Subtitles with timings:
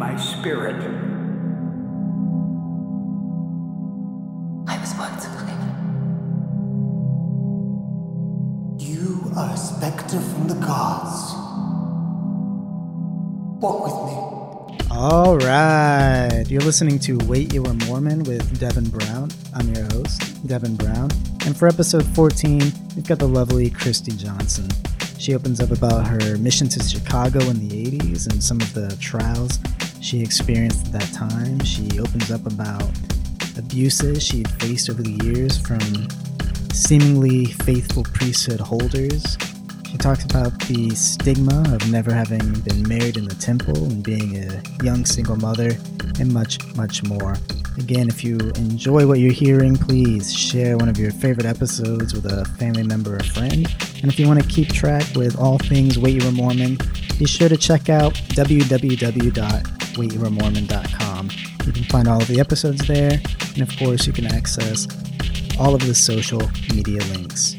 [0.00, 0.76] need to feed my spirit.
[4.66, 5.50] I was once alive.
[8.80, 11.34] You are a specter from the gods.
[13.60, 14.86] Walk with me.
[14.90, 16.44] All right.
[16.48, 19.30] You're listening to Wait You Were Mormon with Devin Brown.
[19.54, 21.10] I'm your host, Devin Brown.
[21.46, 22.60] And for episode 14,
[22.96, 24.68] we've got the lovely Christy Johnson.
[25.18, 28.96] She opens up about her mission to Chicago in the 80s and some of the
[29.00, 29.58] trials
[30.00, 31.60] she experienced at that time.
[31.60, 32.90] She opens up about
[33.56, 35.80] abuses she'd faced over the years from
[36.72, 39.36] seemingly faithful priesthood holders.
[39.90, 44.36] She talks about the stigma of never having been married in the temple and being
[44.38, 45.72] a young single mother,
[46.18, 47.36] and much, much more.
[47.76, 52.26] Again, if you enjoy what you're hearing, please share one of your favorite episodes with
[52.26, 53.66] a family member or friend.
[54.02, 56.78] And if you want to keep track with all things Wait You Were Mormon,
[57.18, 58.14] be sure to check out
[59.94, 61.30] www.waityouweremormon.com.
[61.66, 63.20] You can find all of the episodes there,
[63.54, 64.86] and of course, you can access
[65.58, 66.42] all of the social
[66.74, 67.56] media links.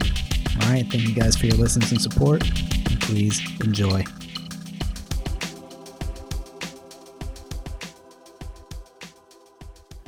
[0.62, 4.04] All right, thank you guys for your listens and support, and please enjoy.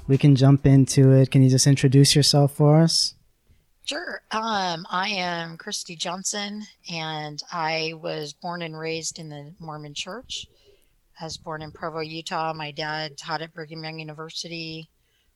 [0.07, 1.31] We can jump into it.
[1.31, 3.16] Can you just introduce yourself for us?
[3.85, 4.21] Sure.
[4.31, 10.47] Um, I am Christy Johnson, and I was born and raised in the Mormon Church.
[11.19, 12.53] I was born in Provo, Utah.
[12.53, 14.89] My dad taught at Brigham Young University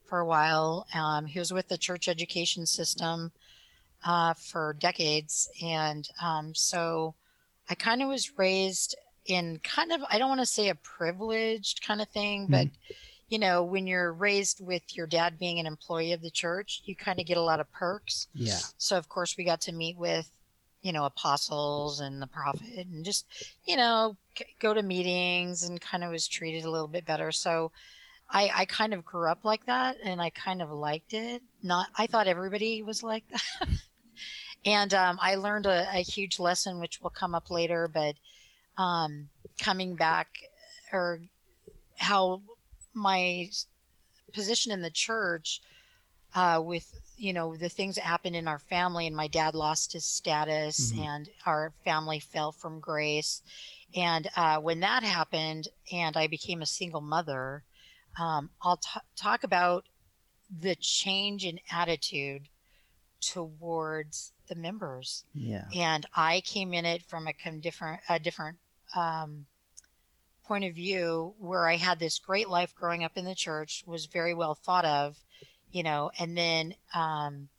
[0.05, 0.87] for a while.
[0.93, 3.31] Um, he was with the church education system
[4.05, 7.15] uh, for decades, and um, so
[7.69, 11.85] I kind of was raised in kind of I don't want to say a privileged
[11.85, 12.67] kind of thing, but
[13.29, 16.95] you know, when you're raised with your dad being an employee of the church, you
[16.95, 18.27] kind of get a lot of perks.
[18.33, 18.59] Yeah.
[18.77, 20.29] So of course we got to meet with,
[20.87, 23.25] you know, apostles and the prophet and just,
[23.65, 24.15] you know,
[24.61, 27.29] go to meetings and kind of was treated a little bit better.
[27.29, 27.73] So
[28.29, 31.43] I, I kind of grew up like that and I kind of liked it.
[31.61, 33.67] Not, I thought everybody was like that.
[34.63, 38.15] and um, I learned a, a huge lesson, which will come up later, but
[38.77, 39.27] um,
[39.59, 40.29] coming back
[40.93, 41.19] or
[41.97, 42.41] how
[42.93, 43.49] my
[44.31, 45.59] position in the church
[46.33, 49.93] uh, with you know the things that happened in our family and my dad lost
[49.93, 50.99] his status Mhm.
[51.05, 53.41] and our family fell from grace
[53.95, 57.63] and uh, when that happened and i became a single mother
[58.19, 59.85] um, i'll t- talk about
[60.49, 62.47] the change in attitude
[63.19, 65.65] towards the members Yeah.
[65.75, 68.57] and I came in it from a com- different a different
[68.95, 69.47] um,
[70.45, 74.05] point of view where I had this great life growing up in the church was
[74.05, 75.17] very well thought of,
[75.71, 77.49] you know, and then um,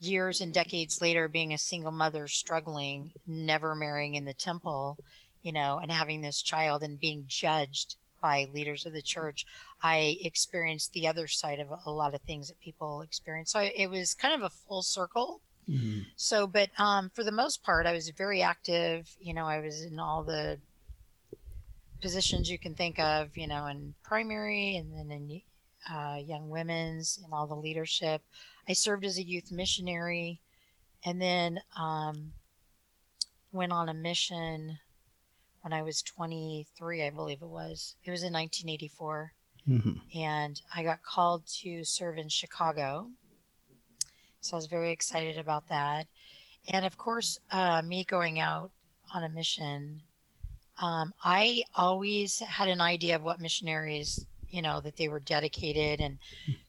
[0.00, 4.98] years and decades later being a single mother struggling, never marrying in the temple,
[5.42, 9.46] you know, and having this child and being judged by leaders of the church,
[9.82, 13.52] I experienced the other side of a lot of things that people experience.
[13.52, 15.40] So it was kind of a full circle.
[15.68, 16.06] Mhm.
[16.16, 19.16] So, but um, for the most part, I was very active.
[19.20, 20.58] You know, I was in all the
[22.00, 25.42] positions you can think of, you know, in primary and then in
[25.90, 28.22] uh, young women's and all the leadership.
[28.68, 30.40] I served as a youth missionary
[31.04, 32.32] and then um,
[33.52, 34.78] went on a mission
[35.62, 37.96] when I was 23, I believe it was.
[38.04, 39.32] It was in 1984
[39.68, 40.00] Mhm.
[40.14, 43.10] and I got called to serve in Chicago.
[44.40, 46.06] So I was very excited about that.
[46.68, 48.70] And of course, uh, me going out
[49.12, 50.02] on a mission,
[50.78, 56.00] um, I always had an idea of what missionaries, you know, that they were dedicated.
[56.00, 56.18] And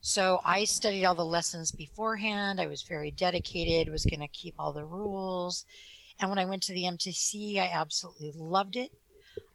[0.01, 2.59] so I studied all the lessons beforehand.
[2.59, 5.65] I was very dedicated, was going to keep all the rules.
[6.19, 8.91] And when I went to the MTC, I absolutely loved it.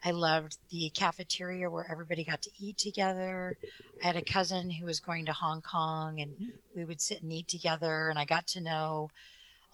[0.04, 3.56] I loved the cafeteria where everybody got to eat together.
[4.02, 7.32] I had a cousin who was going to Hong Kong and we would sit and
[7.32, 9.10] eat together and I got to know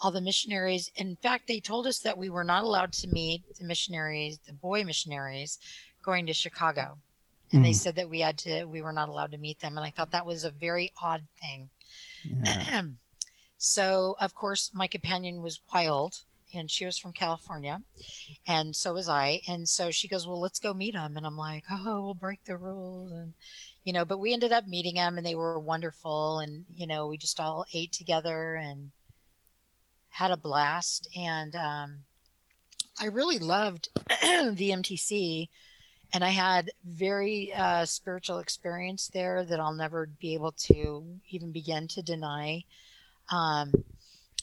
[0.01, 0.91] all the missionaries.
[0.97, 4.53] In fact, they told us that we were not allowed to meet the missionaries, the
[4.53, 5.59] boy missionaries
[6.03, 6.99] going to Chicago.
[7.53, 7.77] And they Mhm.
[7.77, 10.11] said that we had to we were not allowed to meet them and I thought
[10.11, 11.71] that was a very odd thing.
[12.25, 12.83] Yeah.
[13.59, 16.23] so, of course, my companion was wild
[16.55, 17.83] and she was from California
[18.47, 19.43] and so was I.
[19.47, 21.17] And so she goes, Well, let's go meet them.
[21.17, 23.13] And I'm like, Oh, we'll break the rules.
[23.13, 23.35] And,
[23.85, 26.41] you know, but we ended up meeting them and they were wonderful.
[26.41, 28.93] And, you know, we just all ate together and
[30.11, 31.09] had a blast.
[31.17, 31.99] And um,
[33.01, 35.49] I really loved the MTC.
[36.13, 41.53] And I had very uh, spiritual experience there that I'll never be able to even
[41.53, 42.65] begin to deny.
[43.31, 43.73] Um,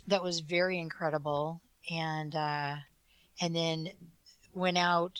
[0.07, 1.61] that was very incredible.
[1.89, 2.75] And uh,
[3.41, 3.89] and then
[4.53, 5.19] went out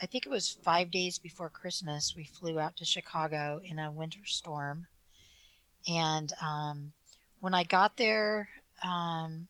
[0.00, 3.92] I think it was five days before Christmas, we flew out to Chicago in a
[3.92, 4.86] winter storm.
[5.88, 6.92] And um,
[7.40, 8.48] when I got there,
[8.82, 9.46] um,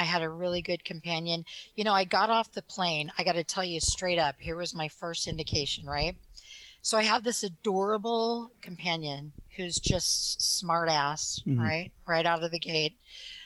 [0.00, 1.44] I had a really good companion.
[1.76, 3.12] You know, I got off the plane.
[3.18, 6.16] I got to tell you straight up, here was my first indication, right?
[6.80, 11.58] So I have this adorable companion who's just smart ass, Mhm.
[11.60, 11.92] right?
[12.06, 12.96] Right out of the gate.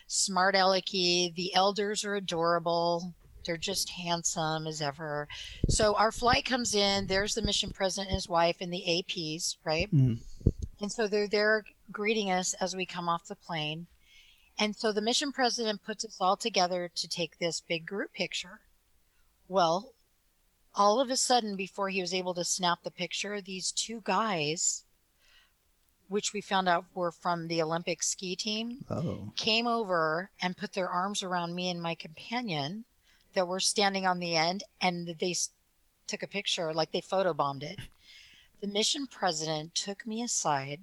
[0.06, 1.34] Smart alecky.
[1.34, 3.12] The elders are adorable.
[3.44, 5.26] They're just handsome as ever.
[5.68, 7.08] So our flight comes in.
[7.08, 9.92] There's the mission president and his wife and the APs, right?
[9.92, 10.20] Mhm.
[10.80, 13.88] And so they're there greeting us as we come off the plane.
[14.58, 18.60] And so the mission president puts us all together to take this big group picture.
[19.48, 19.92] Well,
[20.74, 24.84] all of a sudden, before he was able to snap the picture, these two guys,
[26.08, 29.32] which we found out were from the Olympic ski team, Oh.
[29.36, 32.84] came over and put their arms around me and my companion
[33.34, 35.34] that were standing on the end and they
[36.06, 37.78] took a picture like they photobombed it
[38.60, 40.80] the mission president took me aside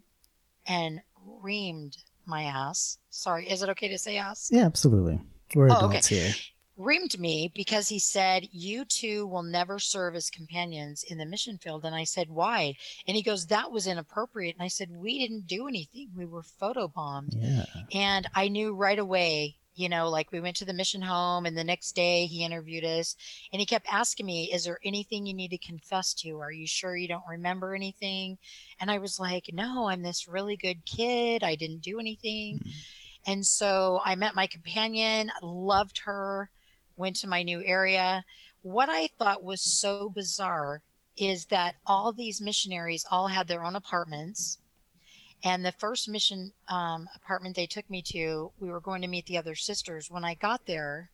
[0.67, 5.19] and reamed my ass sorry is it okay to say ass Yeah, absolutely.
[5.55, 5.85] We're Oh, okay.
[5.97, 6.31] adults here.
[6.79, 11.57] reamed me because he said you two will never serve as companions in the mission
[11.57, 12.73] field and i said why
[13.07, 16.43] and he goes that was inappropriate and i said we didn't do anything we were
[16.61, 17.65] photobombed Yeah.
[17.93, 21.57] and I knew right away, you know, like we went to the mission home and
[21.57, 23.15] the next day he interviewed us
[23.51, 26.39] and he kept asking me, Is there anything you need to confess to?
[26.39, 28.37] Are you sure you don't remember anything?
[28.79, 31.43] And I was like, No, I'm this really good kid.
[31.43, 32.59] I didn't do anything.
[32.59, 32.73] Mhm.
[33.25, 36.49] And so I met my companion, loved her,
[36.97, 38.25] went to my new area.
[38.63, 40.81] What I thought was so bizarre
[41.17, 44.59] is that all these missionaries all had their own apartments.
[45.43, 49.25] And the first mission um, apartment they took me to, we were going to meet
[49.25, 50.11] the other sisters.
[50.11, 51.09] When I got there,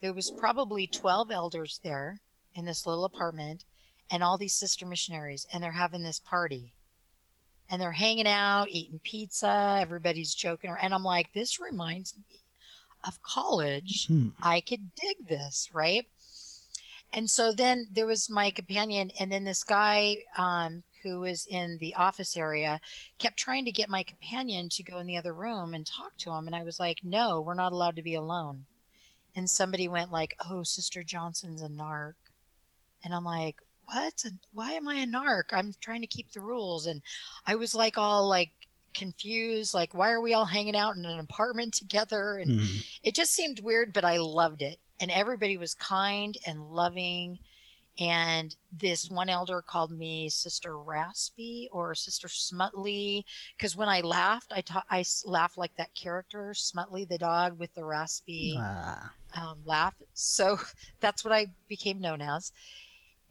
[0.00, 2.20] there was probably 12 elders there
[2.54, 3.64] in this little apartment
[4.10, 6.72] and all these sister missionaries, and they're having this party.
[7.68, 10.74] And they're hanging out, eating pizza, everybody's joking.
[10.80, 12.40] And I'm like, this reminds me
[13.04, 14.06] of college.
[14.06, 14.28] Hmm.
[14.40, 16.06] I could dig this, right?
[17.12, 21.78] And so then there was my companion, and then this guy um, who was in
[21.78, 22.80] the office area
[23.18, 26.32] kept trying to get my companion to go in the other room and talk to
[26.32, 26.46] him.
[26.46, 28.66] And I was like, no, we're not allowed to be alone.
[29.34, 32.14] And somebody went like, oh, Sister Johnson's a narc.
[33.04, 34.24] And I'm like, what?
[34.52, 35.44] Why am I a narc?
[35.52, 36.86] I'm trying to keep the rules.
[36.86, 37.02] And
[37.46, 38.50] I was like all like
[38.94, 42.38] confused, like, why are we all hanging out in an apartment together?
[42.38, 42.84] And Mhm.
[43.02, 44.78] it just seemed weird, but I loved it.
[45.00, 47.38] And everybody was kind and loving.
[48.00, 53.24] And this one elder called me Sister Raspy or Sister Smutly
[53.56, 57.74] because when I laughed, I ta- I laughed like that character Smutly the dog with
[57.74, 59.12] the raspy Ah.
[59.34, 59.94] um, laugh.
[60.14, 60.58] So
[61.00, 62.52] that's what I became known as.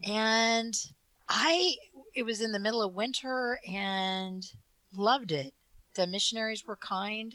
[0.03, 0.75] And
[1.29, 1.75] I,
[2.13, 4.45] it was in the middle of winter and
[4.93, 5.53] loved it.
[5.95, 7.33] The missionaries were kind,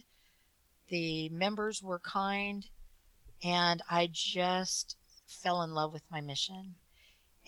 [0.88, 2.66] the members were kind,
[3.42, 4.96] and I just
[5.26, 6.74] fell in love with my mission.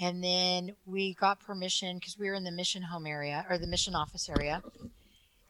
[0.01, 3.67] And then we got permission because we were in the mission home area or the
[3.67, 4.63] mission office area,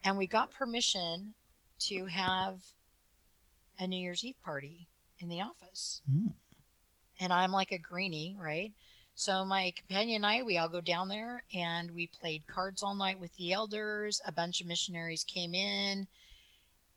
[0.03, 1.33] and we got permission
[1.79, 2.59] to have
[3.79, 4.87] a New Year's Eve party
[5.19, 6.01] in the office.
[6.11, 6.33] Mm.
[7.19, 8.71] And I'm like a greenie, right?
[9.15, 12.95] So my companion and I, we all go down there and we played cards all
[12.95, 14.21] night with the elders.
[14.25, 16.07] A bunch of missionaries came in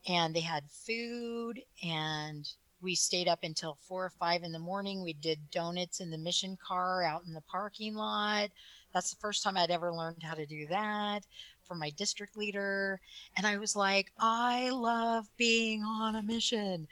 [0.08, 2.50] and they had food and
[2.80, 5.02] we stayed up until four or five in the morning.
[5.02, 8.50] We did donuts in the mission car out in the parking lot.
[8.94, 11.26] That's the first time I'd ever learned how to do that
[11.64, 12.98] for my district leader.
[13.36, 16.88] And I was like, I love being on a mission.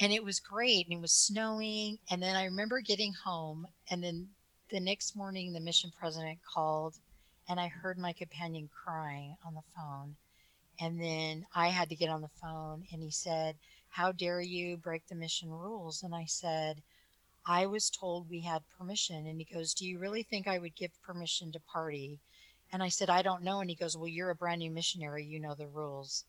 [0.00, 0.86] And it was great.
[0.86, 1.98] And it was snowing.
[2.10, 3.66] And then I remember getting home.
[3.90, 4.28] And then
[4.70, 6.94] the next morning, the mission president called,
[7.48, 10.16] and I heard my companion crying on the phone.
[10.80, 13.54] And then I had to get on the phone, and he said,
[13.94, 16.02] How dare you break the mission rules?
[16.02, 16.82] And I said,
[17.46, 19.24] I was told we had permission.
[19.28, 22.18] And he goes, Do you really think I would give permission to party?
[22.72, 23.60] And I said, I don't know.
[23.60, 25.24] And he goes, Well, you're a brand new missionary.
[25.24, 26.24] You know the rules.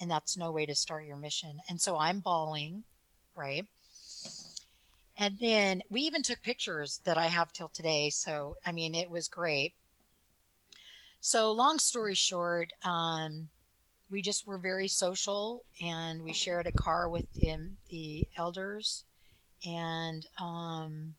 [0.00, 1.58] And that's no way to start your mission.
[1.68, 2.84] And so I'm bawling,
[3.36, 3.66] right?
[5.18, 8.08] And then we even took pictures that I have till today.
[8.08, 9.74] So, I mean, it was great.
[11.20, 13.50] So, long story short, um,
[14.10, 19.04] we just were very social and we shared a car with the, the elders.
[19.64, 21.14] And um,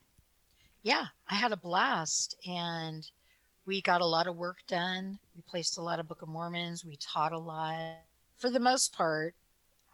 [0.84, 2.36] yeah, I had a blast.
[2.46, 3.10] And
[3.66, 5.20] we got a lot of work done.
[5.36, 6.84] We placed a lot of Book of Mormons.
[6.86, 7.78] We taught a lot.
[8.38, 9.36] For the most part,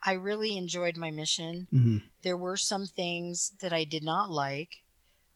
[0.03, 2.03] I really enjoyed my mission Mhm.
[2.23, 4.83] there were some things that I did not like.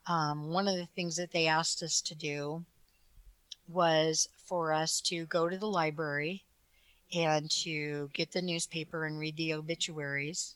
[0.07, 2.65] um, one of the things that they asked us to do
[3.67, 6.43] was for us to go to the library
[7.13, 10.55] and to get the newspaper and read the obituaries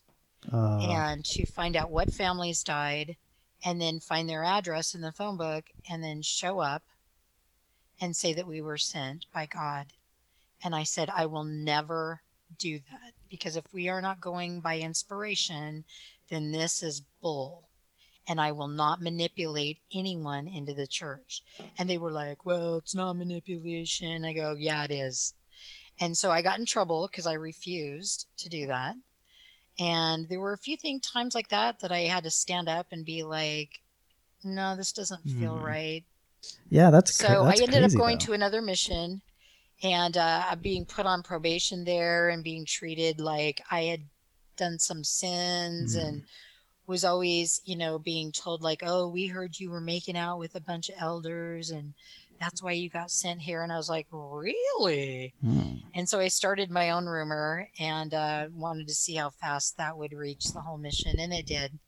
[0.52, 3.16] Uh, and to find out what families died
[3.64, 6.82] and then find their address in the phone book and then show up
[8.00, 9.86] and say that we were sent by God.
[10.62, 12.20] And I said, I will never
[12.58, 15.84] do that because if we are not going by inspiration,
[16.28, 17.68] then this is bull.
[18.28, 21.42] And I will not manipulate anyone into the church.
[21.78, 24.24] And they were like, Well, it's not manipulation.
[24.24, 25.34] I go, Yeah, it is.
[26.00, 28.96] And so I got in trouble because I refused to do that.
[29.78, 32.88] And there were a few thing times like that that I had to stand up
[32.92, 33.80] and be like,
[34.44, 35.62] no, this doesn't feel Mhm.
[35.64, 36.04] right.
[36.70, 38.26] yeah, that's So I that's ended up going though.
[38.26, 39.22] to another mission
[39.82, 44.02] and uh, being put on probation there and being treated like I had
[44.56, 46.04] done some sins Mm.
[46.06, 46.24] and
[46.86, 50.54] was always, you know, being told like, oh, we heard you were making out with
[50.54, 51.94] a bunch of elders and
[52.40, 53.62] that's why you got sent here.
[53.62, 55.34] And I was like, really?
[55.42, 55.74] Hmm.
[55.94, 59.96] And so I started my own rumor and uh, wanted to see how fast that
[59.96, 61.78] would reach the whole mission, and it did.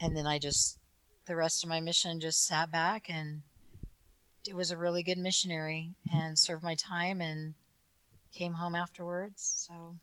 [0.00, 0.78] And then I just,
[1.26, 3.42] the rest of my mission just sat back and
[4.46, 7.54] it was a really good missionary and served my time and
[8.32, 9.66] came home afterwards.
[9.68, 9.94] So,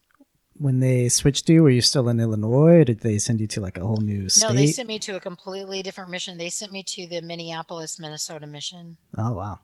[0.55, 2.83] When they switched you, were you still in Illinois?
[2.85, 4.47] Did they send you to like a whole new state?
[4.47, 6.37] no, they sent me to a completely different mission.
[6.37, 8.97] They sent me to the Minneapolis, Minnesota mission.
[9.17, 9.59] oh wow.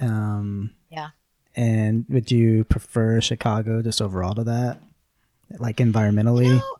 [0.00, 0.70] Um.
[0.90, 1.10] Yeah.
[1.56, 4.78] And would you prefer Chicago just overall to that,
[5.58, 6.46] like environmentally?
[6.46, 6.76] You know,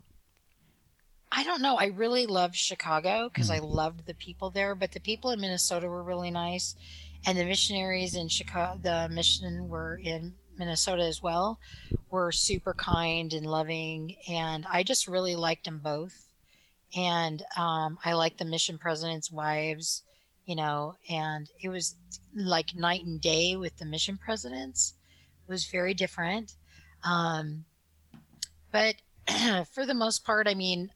[1.32, 1.76] I don't know.
[1.76, 5.88] I really loved Chicago because I loved the people there, but the people in Minnesota
[5.88, 6.74] were really nice,
[7.26, 11.58] and the missionaries in Chicago, the mission were in Minnesota as well,
[12.10, 16.26] were super kind and loving, and I just really liked them both.
[16.96, 20.02] And um, I liked the mission presidents' wives,
[20.46, 21.96] you know, and it was
[22.34, 24.94] like night and day with the mission presidents.
[25.46, 26.54] It was very different.
[27.04, 27.64] Um,
[28.72, 28.96] but
[29.72, 30.90] for the most part, I mean,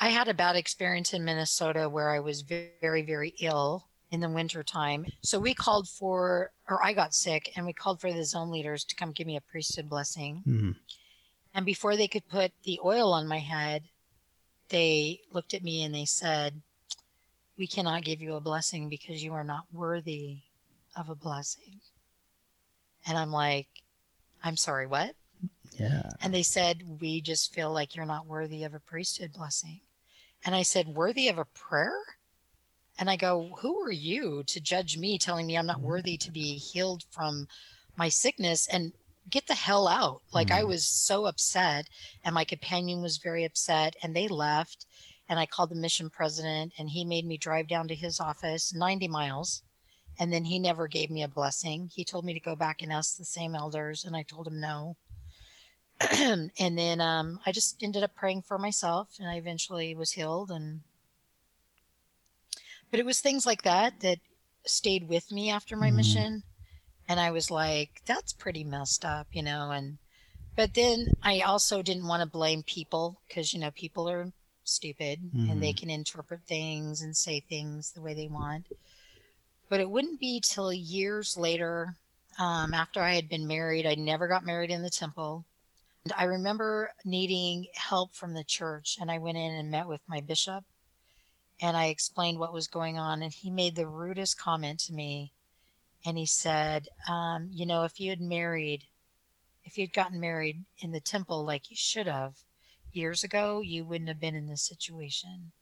[0.00, 4.28] I had a bad experience in Minnesota where I was very, very ill in the
[4.28, 5.06] winter time.
[5.22, 8.84] So we called for, or I got sick, and we called for the zone leaders
[8.84, 10.42] to come give me a priesthood blessing.
[10.46, 10.76] Mhm.
[11.54, 13.88] And before they could put the oil on my head,
[14.68, 16.62] they looked at me and they said,
[17.58, 20.38] We cannot give you a blessing because you are not worthy
[20.96, 21.80] of a blessing.
[23.04, 23.66] And I'm like,
[24.42, 25.16] I'm sorry, what?
[25.78, 26.10] Yeah.
[26.20, 29.80] And they said, We just feel like you're not worthy of a priesthood blessing.
[30.44, 31.98] And I said, Worthy of a prayer?
[32.98, 36.30] And I go, Who are you to judge me, telling me I'm not worthy to
[36.30, 37.48] be healed from
[37.96, 38.68] my sickness?
[38.68, 38.92] And
[39.30, 40.22] get the hell out.
[40.32, 40.68] Like I Mhm.
[40.68, 41.88] was so upset,
[42.24, 44.86] and my companion was very upset, and they left.
[45.28, 48.72] And I called the mission president, and he made me drive down to his office
[48.74, 49.62] 90 miles.
[50.18, 51.90] And then he never gave me a blessing.
[51.94, 54.60] He told me to go back and ask the same elders, and I told him
[54.60, 54.96] no.
[56.00, 60.50] and then um, I just ended up praying for myself, and I eventually was healed.
[60.50, 60.82] And
[62.90, 64.18] but it was things like that that
[64.66, 65.96] stayed with me after my Mhm.
[65.96, 66.44] mission,
[67.08, 69.70] and I was like, "That's pretty messed up," you know.
[69.72, 69.98] And
[70.56, 74.32] but then I also didn't want to blame people because you know people are
[74.68, 78.66] stupid and they can interpret things and say things the way they want.
[79.68, 81.96] But it wouldn't be till years later,
[82.38, 83.86] um, after I had been married.
[83.86, 85.44] I never got married in the temple.
[86.04, 90.00] And I remember needing help from the church, and I went in and met with
[90.06, 90.64] my bishop,
[91.60, 95.32] and I explained what was going on, and he made the rudest comment to me,
[96.06, 98.84] and he said, um, "You know, if you had married,
[99.64, 102.36] if you'd gotten married in the temple like you should have
[102.98, 105.52] years ago, you wouldn't have been in this situation."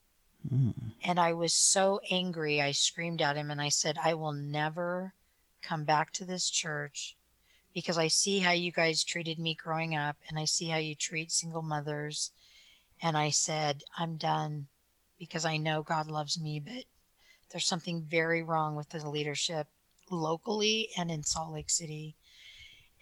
[0.53, 0.75] Mm.
[1.03, 5.15] And I was so angry, I screamed at him and I said, I will never
[5.63, 7.17] come back to this church
[7.75, 10.95] because I see how you guys treated me growing up and I see how you
[10.95, 12.31] treat single mothers.
[13.03, 14.69] And I said, I'm done
[15.19, 16.85] because I know God loves me, but
[17.51, 19.67] there's something very wrong with the leadership
[20.11, 22.15] locally and in Salt Lake City.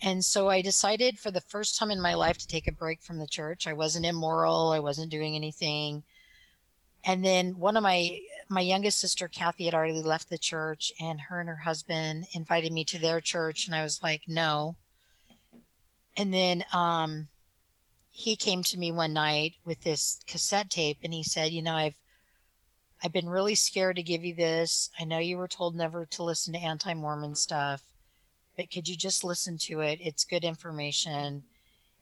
[0.04, 3.00] And so I decided for the first time in my life to take a break
[3.00, 3.66] from the church.
[3.66, 6.02] I wasn't immoral, I wasn't doing anything.
[7.04, 8.20] And then one of my
[8.50, 12.70] my youngest sister kathy had already left the church and her and her husband invited
[12.70, 14.76] me to their church and i was like no.
[16.18, 17.28] And then um
[18.10, 21.74] he came to me one night with this cassette tape and he said you know
[21.74, 21.98] i've
[23.02, 24.90] i've been really scared to give you this.
[25.00, 27.82] I know you were told never to listen to anti-mormon stuff
[28.56, 29.98] but could you just listen to it?
[30.00, 31.44] It's good information.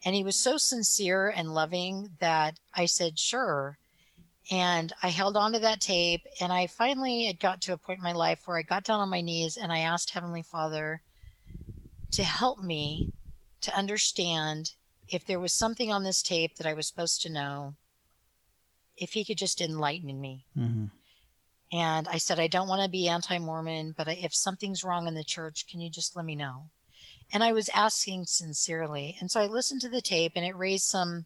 [0.05, 3.79] And he was so sincere and loving that i said sure.
[4.51, 8.01] And I held on to that tape, and I finally had got to a point
[8.01, 11.01] in my life where I got down on my knees and I asked Heavenly Father
[12.11, 13.13] to help me
[13.61, 14.73] to understand
[15.09, 17.75] if there was something on this tape that I was supposed to know,
[18.97, 20.45] if He could just enlighten me.
[20.55, 20.87] hmm
[21.73, 25.15] And I said, I don't want to be anti Mormon, but if something's wrong in
[25.15, 26.65] the church, can you just let me know?
[27.33, 29.17] And I was asking sincerely.
[29.21, 31.25] And so I listened to the tape and it raised some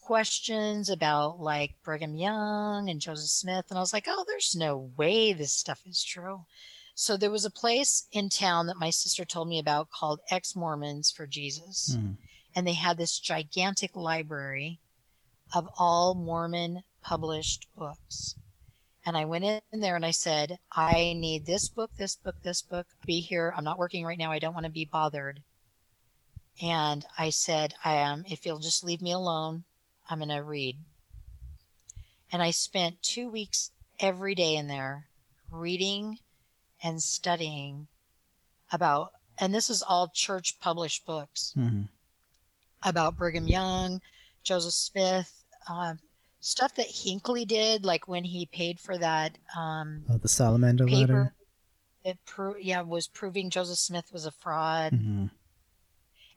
[0.00, 3.66] questions about like Brigham Young and Joseph Smith.
[3.68, 6.44] And I was like, oh, there's no way this stuff is true.
[6.94, 10.56] So there was a place in town that my sister told me about called Ex
[10.56, 11.96] Mormons for Jesus.
[11.96, 12.16] Mm.
[12.54, 14.80] And they had this gigantic library
[15.54, 18.34] of all Mormon published books.
[19.04, 22.62] And I went in there and I said, I need this book, this book, this
[22.62, 22.86] book.
[23.04, 23.52] Be here.
[23.56, 24.30] I'm not working right now.
[24.30, 25.42] I don't want to be bothered.
[26.62, 29.64] And I said, I am, if you'll just leave me alone,
[30.08, 30.76] I'm going to read.
[32.30, 35.06] And I spent two weeks every day in there
[35.50, 36.18] reading
[36.82, 37.88] and studying
[38.70, 41.82] about, and this is all church published books hmm
[42.84, 44.00] about Brigham Young,
[44.42, 45.94] Joseph Smith, uh,
[46.42, 51.06] stuff that Hinckley did, like when he paid for that um, Oh, the Salamander paper.
[51.06, 51.34] letter.
[52.04, 55.26] It pro- yeah was proving Joseph Smith was a fraud, hmm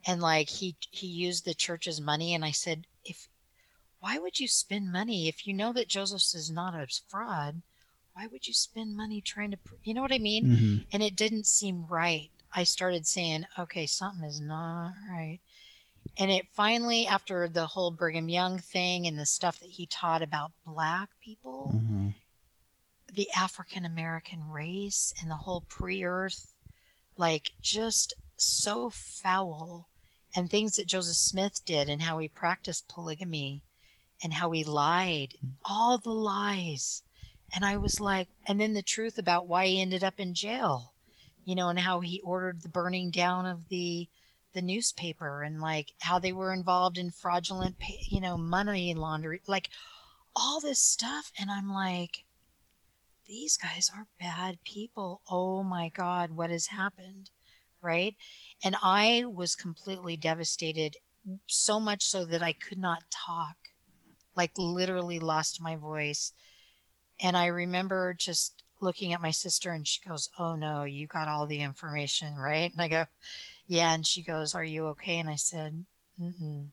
[0.07, 2.33] and like he he used the church's money.
[2.33, 3.27] And I said, if
[4.00, 7.62] why would you spend money if you know that Joseph is not a fraud?
[8.13, 10.45] Why would you spend money trying to, you know what I mean?
[10.45, 12.29] hmm and it didn't seem right.
[12.53, 15.39] I started saying, okay, something is not right.
[16.17, 20.22] And it finally, after the whole Brigham Young thing and the stuff that he taught
[20.22, 22.10] about black people, hmm
[23.15, 26.53] the African American race, and the whole pre earth,
[27.17, 29.89] like just so foul,
[30.36, 33.63] and things that Joseph Smith did, and how he practiced polygamy,
[34.22, 37.03] and how he lied, all the lies.
[37.53, 40.94] And I was like, and then the truth about why he ended up in jail,
[41.46, 44.09] you know, and how he ordered the burning down of the
[44.55, 47.75] the newspaper and like how they were involved in fraudulent,
[48.09, 49.70] you know, money laundering, like
[50.35, 51.31] all this stuff.
[51.39, 52.24] And I'm like,
[53.27, 55.22] these guys are bad people.
[55.29, 57.29] Oh my God, what has happened?
[57.81, 58.15] Right.
[58.63, 60.96] And I was completely devastated,
[61.48, 63.55] so much so that I could not talk,
[64.35, 66.31] like literally lost my voice.
[67.20, 71.27] And I remember just looking at my sister and she goes, Oh no, you got
[71.27, 72.72] all the information, right?
[72.72, 73.05] And I go,
[73.68, 73.94] Yeah.
[73.94, 75.20] And she goes, Are you okay?
[75.20, 75.86] And I said,
[76.20, 76.70] Mm-mm.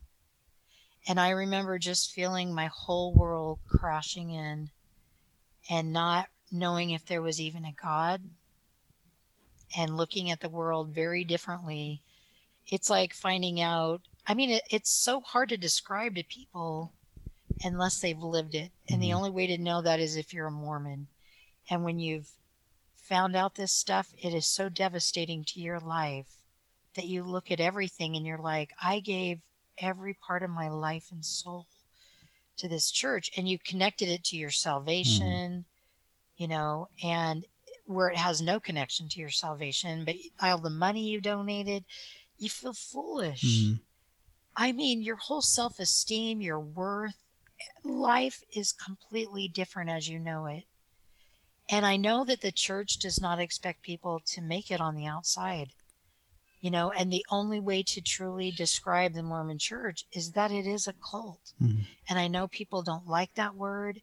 [1.09, 4.71] And I remember just feeling my whole world crashing in
[5.69, 8.23] and not knowing if there was even a God
[9.77, 12.03] and looking at the world very differently.
[12.67, 16.93] It's like finding out, I mean, it, it's so hard to describe to people
[17.65, 18.71] unless they've lived it.
[18.89, 19.17] And the Mhm.
[19.17, 21.09] only way to know that is if you're a Mormon.
[21.69, 22.31] And when you've
[22.97, 26.42] found out this stuff, it is so devastating to your life
[26.95, 29.41] that you look at everything and you're like, I gave
[29.79, 31.67] every part of my life and soul
[32.59, 33.31] to this church.
[33.37, 35.67] And you connected it to your salvation,
[36.37, 37.47] you know, and
[37.87, 41.85] where it has no connection to your salvation, but all the money you donated,
[42.39, 43.43] you feel foolish.
[43.43, 43.81] Mhm.
[44.57, 47.23] I mean, your whole self esteem, your worth,
[47.85, 50.67] life is completely different as you know it.
[51.69, 55.07] And I know that the church does not expect people to make it on the
[55.07, 55.75] outside,
[56.62, 60.64] you know, and the only way to truly describe the Mormon church is that it
[60.64, 61.53] is a cult.
[61.61, 61.85] Mhm.
[62.09, 64.01] And I know people don't like that word,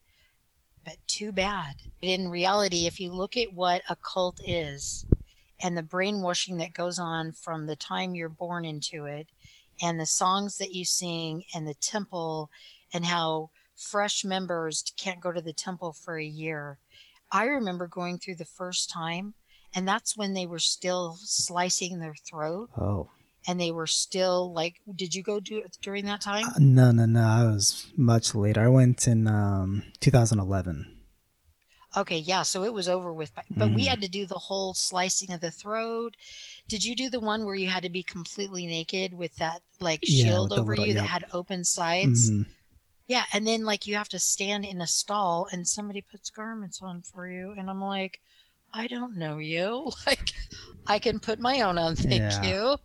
[0.83, 1.77] but too bad.
[2.01, 5.05] In reality, if you look at what a cult is
[5.61, 9.29] and the brainwashing that goes on from the time you're born into it,
[9.81, 12.49] and the songs that you sing, and the temple,
[12.91, 16.79] and how fresh members can't go to the temple for a year.
[17.31, 19.35] I remember going through the first time,
[19.75, 23.09] and that's when they were still slicing their throat, Oh.
[23.47, 26.47] and they were still like, did you go do it during that time?
[26.47, 27.21] Uh, No, no, no.
[27.21, 28.61] I was much later.
[28.63, 30.95] I went in um, 2011.
[31.97, 34.75] Okay, yeah, so it was over with, but, but we had to do the whole
[34.75, 36.15] slicing of the throat.
[36.67, 40.05] Did you do the one where you had to be completely naked with that like
[40.05, 42.29] shield the over little- you that had open sides?
[42.29, 42.45] Mhm.
[43.07, 46.79] Yeah, and then like you have to stand in a stall and somebody puts garments
[46.83, 48.19] on for you, and I'm like,
[48.73, 49.91] I don't know you.
[50.05, 50.31] Like,
[50.87, 52.43] I can put my own on, thank Yeah.
[52.43, 52.77] you.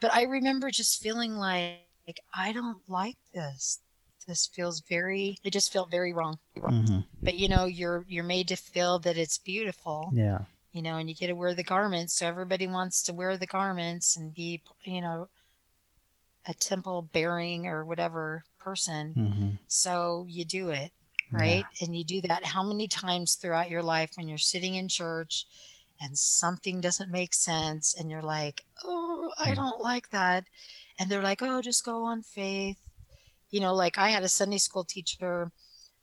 [0.00, 3.80] But I remember just feeling like, like I don't like this.
[4.26, 5.38] This feels very.
[5.44, 6.38] It just felt very wrong.
[6.56, 7.06] Mhm.
[7.22, 10.10] But you know, you're you're made to feel that it's beautiful.
[10.14, 10.44] Yeah.
[10.72, 13.46] You know, and you get to wear the garments, so everybody wants to wear the
[13.46, 15.28] garments and be, you know,
[16.46, 19.14] a temple bearing or whatever person.
[19.14, 20.92] hmm So you do it.
[21.32, 21.64] Right?
[21.80, 25.46] And you do that how many times throughout your life when you're sitting in church
[26.00, 30.44] and something doesn't make sense and you're like, oh, I don't like that.
[30.98, 32.78] And they're like, oh, just go on faith.
[33.50, 35.50] You know, like I had a Sunday school teacher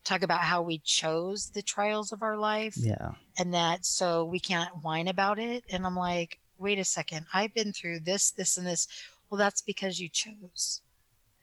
[0.04, 3.12] talk about how we chose the trials of our life Yeah.
[3.40, 5.64] and that so we can't whine about it.
[5.70, 8.88] And I'm like, wait a second, I've been through this, this, and this.
[9.30, 10.82] Well, that's because you chose.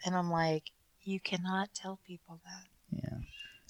[0.05, 0.65] And I'm like,
[1.03, 3.01] you cannot tell people that.
[3.03, 3.19] Yeah.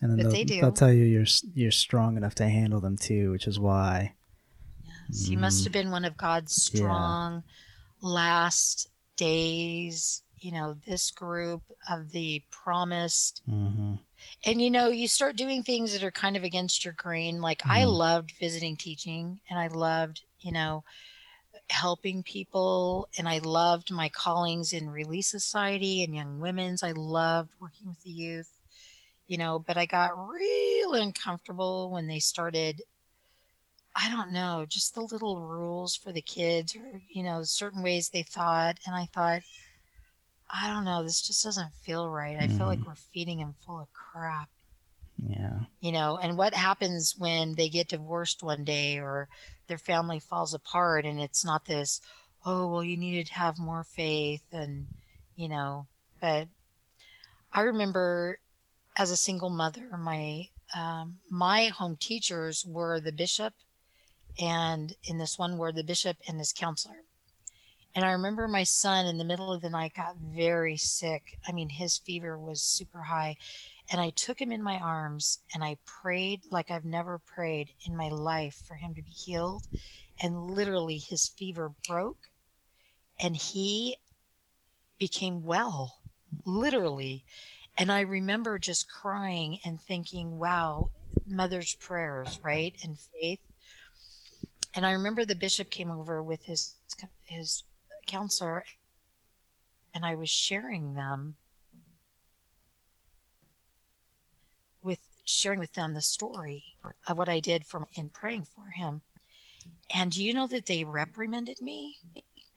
[0.02, 0.60] And then But they'll, they do.
[0.60, 4.14] they'll tell you you're you're strong enough to handle them too, which is why.
[4.84, 6.74] Yes, you must have been one of God's Mm.
[6.74, 6.78] Yeah.
[6.80, 7.44] strong
[8.02, 10.22] last days.
[10.38, 13.42] You know, this group of the promised.
[13.46, 13.94] hmm
[14.44, 17.40] And you know, you start doing things that are kind of against your grain.
[17.40, 17.92] Like I Mhm.
[17.94, 20.82] loved visiting teaching and I loved, you know,
[21.70, 26.82] helping people and I loved my callings in Relief Society and Young Women's.
[26.82, 28.50] I loved working with the youth,
[29.26, 32.82] you know, but I got real uncomfortable when they started
[33.94, 38.08] I don't know, just the little rules for the kids or, you know, certain ways
[38.08, 38.78] they thought.
[38.87, 39.42] And I thought,
[40.50, 42.37] I don't know, this just doesn't feel right.
[42.40, 42.88] I feel like mm-hmm.
[42.88, 44.48] we're feeding them full of crap,
[45.18, 45.61] Yeah.
[45.80, 46.18] you know.
[46.22, 49.28] And what happens when they get divorced one day or
[49.66, 52.00] their family falls apart and it's not this,
[52.46, 54.87] oh, well, you needed to have more faith and,
[55.37, 55.87] you know,
[56.20, 56.48] but
[57.52, 58.38] I remember
[58.96, 63.55] as a single mother, my um, my home teachers were the bishop,
[64.40, 67.05] and in this one were the bishop and his counselor.
[67.94, 71.38] And I remember my son in the middle of the night got very sick.
[71.46, 73.37] I mean, his fever was super high.
[73.90, 77.94] And I took him in my arms and I prayed like I've never prayed in
[77.94, 79.66] my life for him to be healed.
[80.22, 82.31] And literally, his fever broke
[83.20, 83.96] and he
[84.98, 85.98] became well,
[86.46, 87.24] literally.
[87.78, 90.90] And I remember just crying and thinking, wow,
[91.26, 92.74] mother's prayers, right?
[92.85, 93.40] And faith.
[94.74, 96.74] And I remember the bishop came over with his
[97.24, 97.64] his
[98.06, 98.64] counselor
[99.94, 101.37] and I was sharing them
[104.82, 106.64] with sharing with them the story
[107.06, 109.02] of what I did for in praying for him.
[109.94, 111.98] And do you know that they reprimanded me?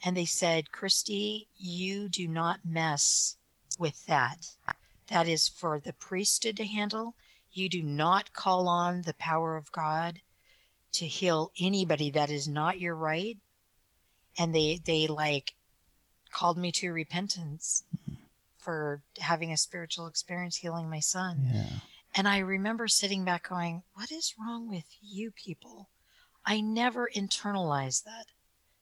[0.04, 3.38] And they said, Christy, you do not mess
[3.78, 4.48] with that.
[5.08, 7.16] That is for the priesthood to handle.
[7.52, 10.22] You do not call on the power of God
[10.94, 13.38] to heal anybody that is not your right.
[14.38, 15.56] And they they like
[16.32, 17.84] called me to repentance
[18.58, 21.52] for having a spiritual experience healing my son.
[21.54, 21.66] Yeah.
[22.16, 25.90] And I remember sitting back going, What is wrong with you people?
[26.46, 28.28] I never internalized that.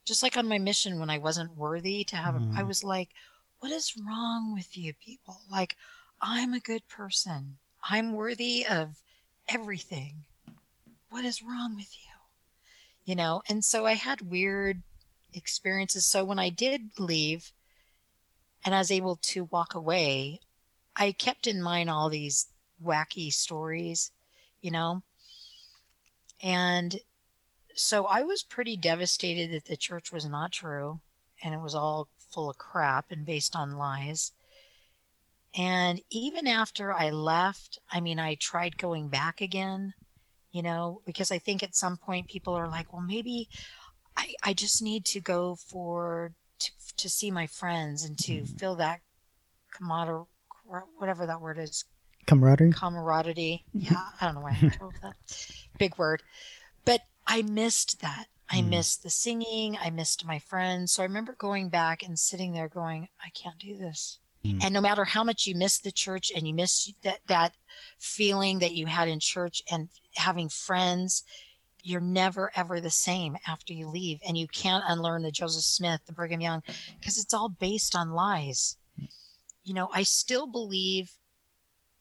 [0.06, 2.68] Just like on my mission when I wasn't worthy to have, a, I Mhm.
[2.68, 3.10] was like,
[3.60, 5.42] What is wrong with you people?
[5.50, 5.76] Like,
[6.26, 7.58] I'm a good person.
[7.90, 9.02] I'm worthy of
[9.50, 10.24] everything.
[11.10, 12.12] What is wrong with you?
[13.04, 14.82] You know, and so I had weird
[15.34, 16.06] experiences.
[16.06, 17.52] So when I did leave
[18.64, 20.40] and I was able to walk away,
[20.96, 22.48] I kept in mind all these
[22.82, 24.12] wacky stories,
[24.62, 25.04] you know.
[26.42, 27.02] And
[27.76, 31.02] so I was pretty devastated that the church was not true
[31.44, 34.32] and it was all full of crap and based on lies.
[35.56, 39.94] And even after I left, I mean, I tried going back again,
[40.52, 43.50] you know, because I think at some point people are like, well, maybe
[44.18, 48.76] I, I just need to go for to, to see my friends and to feel
[48.76, 49.02] that
[49.72, 50.26] camaraderie,
[50.98, 51.86] whatever that word is,
[52.26, 52.72] Camaraderie.
[52.72, 53.66] camaraderie.
[53.74, 55.16] Yeah, I don't know why I told that
[55.78, 56.24] big word,
[56.86, 58.26] but I missed that.
[58.50, 58.70] I Mm.
[58.70, 59.78] missed the singing.
[59.82, 60.94] I missed my friends.
[60.94, 64.20] So I remember going back and sitting there going, I can't do this.
[64.46, 64.64] Mm.
[64.64, 67.54] And no matter how much you miss the church and you miss that that
[67.98, 71.24] feeling that you had in church and having friends,
[71.82, 74.20] you're never ever the same after you leave.
[74.28, 76.64] And you can't unlearn the Joseph Smith, the Brigham Young,
[77.00, 78.78] because it's all based on lies.
[79.64, 81.12] You know, I still believe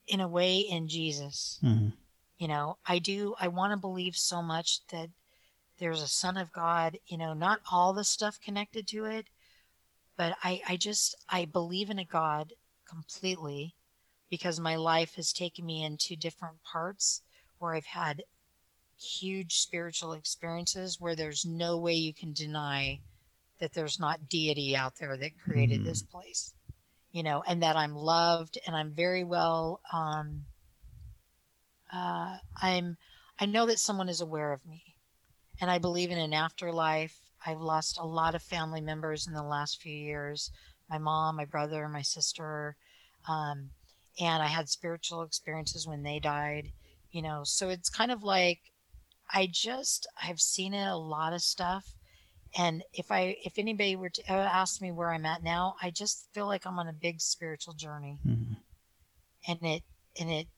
[0.09, 1.61] in a way in Jesus.
[1.63, 1.93] Mhm.
[2.39, 5.11] You know, I do, I want to believe so much that
[5.79, 9.27] there's a son of God, you know, not all the stuff connected to it,
[10.23, 12.53] but I, I just, I believe in a God
[12.89, 13.75] completely
[14.31, 17.23] because my life has taken me into different parts
[17.59, 18.23] where I've had
[18.97, 23.01] huge spiritual experiences where there's no way you can deny
[23.59, 26.55] that there's not deity out there that created this place
[27.11, 30.45] you know and that i'm loved and i'm very well um
[31.93, 32.97] uh i'm
[33.41, 34.95] i know that someone is aware of me
[35.61, 39.43] and i believe in an afterlife i've lost a lot of family members in the
[39.43, 40.51] last few years
[40.89, 42.77] my mom my brother my sister
[43.29, 43.71] um
[44.21, 46.73] and I had spiritual experiences when they died,
[47.11, 47.43] you know.
[47.45, 48.61] So it's kind of like
[49.33, 51.95] I just I've seen it a lot of stuff
[52.57, 56.29] and if I if anybody were to ask me where I'm at now, I just
[56.33, 58.19] feel like I'm on a big spiritual journey.
[58.27, 58.55] Mm-hmm.
[59.49, 59.83] And it
[60.21, 60.49] and it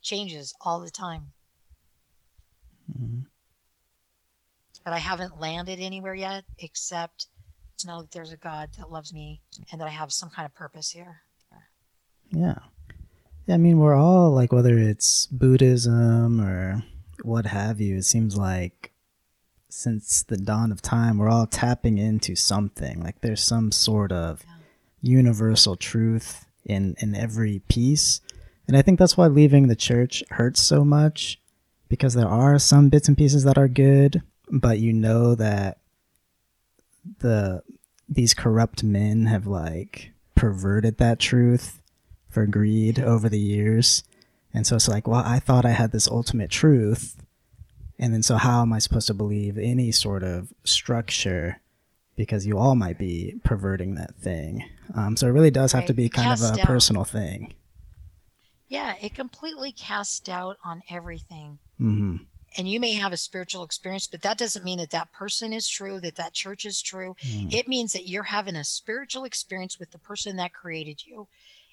[0.00, 1.32] changes all the time.
[2.90, 3.20] Mm-hmm.
[4.84, 7.26] But I haven't landed anywhere yet except
[7.78, 9.40] to know that there's a God that loves me
[9.70, 11.22] and that I have some kind of purpose here.
[12.30, 12.58] Yeah.
[13.46, 16.84] Yeah, I mean, we're all like, whether it's Buddhism or
[17.22, 18.92] what have you, it seems like
[19.68, 23.02] since the dawn of time, we're all tapping into something.
[23.02, 24.44] Like there's some sort of
[25.00, 28.20] universal truth in, in every piece.
[28.68, 31.40] And I think that's why leaving the church hurts so much
[31.88, 35.78] because there are some bits and pieces that are good, but you know that
[37.18, 37.62] the
[38.08, 41.80] these corrupt men have like perverted that truth
[42.28, 44.04] for greed over the years.
[44.52, 47.16] And so it's like, well, I thought I had this ultimate truth.
[47.98, 51.60] And then so how am I supposed to believe any sort of structure?
[52.16, 54.68] Because you all might be perverting that thing.
[54.94, 56.66] Um, so it really does have to be kind of a doubt.
[56.66, 57.54] personal thing.
[58.68, 61.58] Yeah, it completely casts doubt on everything.
[61.78, 62.16] hmm
[62.56, 65.68] and you may have a spiritual experience but that doesn't mean that that person is
[65.68, 67.16] true that that church is true.
[67.22, 67.52] Mm.
[67.52, 71.26] It means that you're having a spiritual experience with the person that created you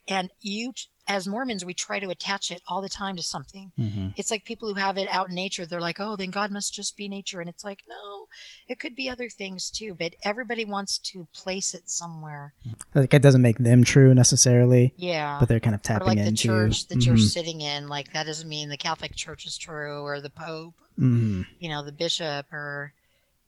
[0.10, 0.74] and you
[1.08, 4.44] as mormons we try to attach it all the time to something hmm it's like
[4.44, 7.08] people who have it out in nature they're like oh then god must just be
[7.08, 8.28] nature and it's like no
[8.68, 12.54] it could be other things too but everybody wants to place it somewhere
[12.94, 16.24] Like it doesn't make them true necessarily, yeah but they're kind of or tapping like
[16.26, 17.30] the church that you're Mhm.
[17.36, 21.46] sitting in like that doesn't mean the catholic church is true or the pope Mhm.
[21.60, 22.94] you know, the bishop or,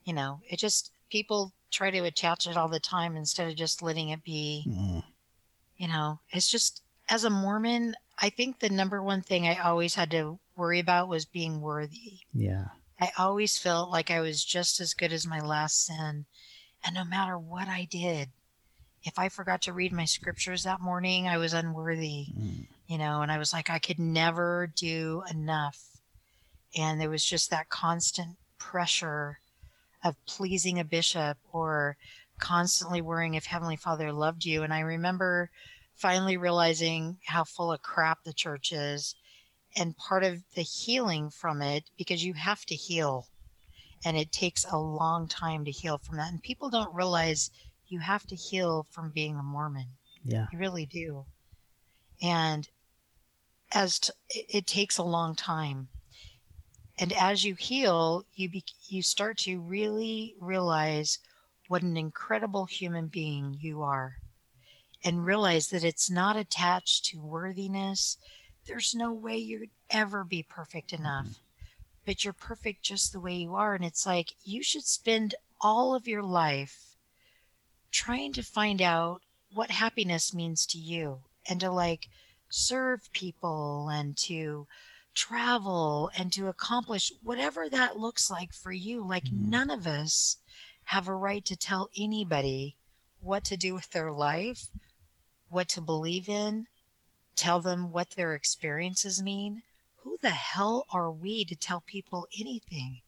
[0.05, 3.81] you know, it just, people try to attach it all the time instead of just
[3.81, 5.03] letting it be, Mhm.
[5.81, 9.95] You know, it's just, as a Mormon, I think the number one thing I always
[9.95, 12.19] had to worry about was being worthy.
[12.35, 12.65] Yeah.
[12.99, 16.25] I always felt like I was just as good as my last sin.
[16.85, 18.29] And no matter what I did,
[19.03, 22.67] if I forgot to read my scriptures that morning, I was unworthy, Mm.
[22.85, 25.79] you know, and I was like, I could never do enough.
[26.77, 29.39] And there was just that constant pressure
[30.03, 31.97] of pleasing a bishop or
[32.37, 34.63] constantly worrying if Heavenly Father loved you.
[34.63, 35.49] And I remember
[36.01, 39.13] finally realizing how full of crap the church is
[39.77, 43.27] and part of the healing from it because you have to heal
[44.03, 47.51] and it takes a long time to heal from that and people don't realize
[47.87, 49.85] you have to heal from being a mormon.
[50.23, 50.47] Yeah.
[50.51, 51.25] you really do.
[52.21, 52.67] And
[53.73, 55.87] as t- it, takes a long time.
[56.97, 61.19] And as you heal you be, you start to really realize
[61.67, 64.15] what an incredible human being you are
[65.03, 68.17] and realize that it's not attached to worthiness
[68.67, 71.03] there's no way you'd ever be perfect mm-hmm.
[71.03, 71.39] enough.
[72.05, 75.93] But you're perfect just the way you are and it's like you should spend all
[75.93, 76.95] of your life
[77.91, 79.21] trying to find out
[79.53, 82.07] what happiness means to you and to like
[82.49, 84.67] serve people and to
[85.13, 89.05] travel and to accomplish whatever that looks like for you.
[89.05, 89.49] Like, mm-hmm.
[89.49, 90.37] none of us
[90.85, 92.77] have a right to tell anybody
[93.19, 94.67] what to do with their life,
[95.51, 96.67] what to believe in,
[97.35, 99.61] tell them what their experiences mean.
[99.97, 103.01] Who the hell are we to tell people anything?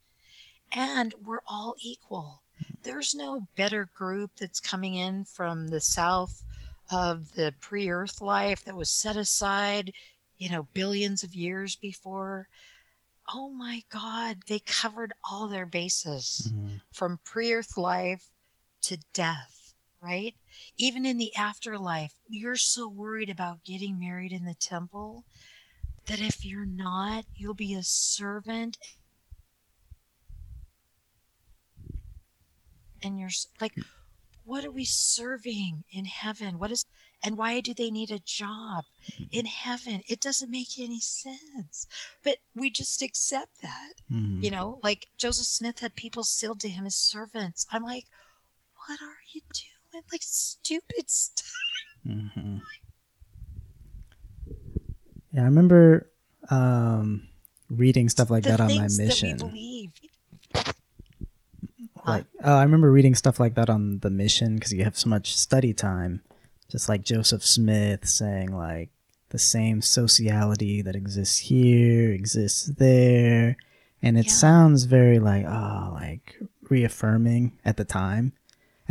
[0.72, 2.42] And we're all equal.
[2.84, 6.44] There's no better group that's coming in from the south
[6.92, 9.94] of the pre earth life that was set aside,
[10.38, 12.48] you know, billions of years before.
[13.34, 16.82] Oh my God, they covered all their bases Mhm.
[16.92, 18.30] from pre earth life
[18.82, 19.53] to death,
[20.04, 20.36] right?
[20.78, 25.24] Even in the afterlife, you're so worried about getting married in the temple
[26.08, 28.78] that if you're not, you'll be a servant.
[33.02, 33.30] And you're
[33.62, 33.74] like,
[34.46, 36.60] what are we serving in heaven?
[36.60, 36.86] What is,
[37.24, 38.84] and why do they need a job
[39.32, 40.02] in heaven?
[40.08, 41.88] It doesn't make any sense.
[42.24, 43.94] But we just accept that.
[44.12, 44.44] Mhm.
[44.44, 47.66] You know, like Joseph Smith had people sealed to him as servants.
[47.72, 48.06] I'm like,
[48.88, 49.73] what are you doing?
[50.12, 51.54] Like stupid stuff.
[52.06, 52.58] hmm
[55.32, 56.10] Yeah, I remember
[56.50, 57.28] um,
[57.70, 59.38] reading stuff like the that on my mission.
[59.38, 59.92] that we believe.
[62.06, 65.10] Like, oh, I remember reading stuff like that on the mission because you have so
[65.10, 66.22] much study time.
[66.70, 68.90] Just like Joseph Smith saying, like,
[69.30, 73.56] the same sociality that exists here exists there.
[74.02, 74.32] And it Yeah.
[74.34, 78.34] sounds very like, oh, like reaffirming at the time.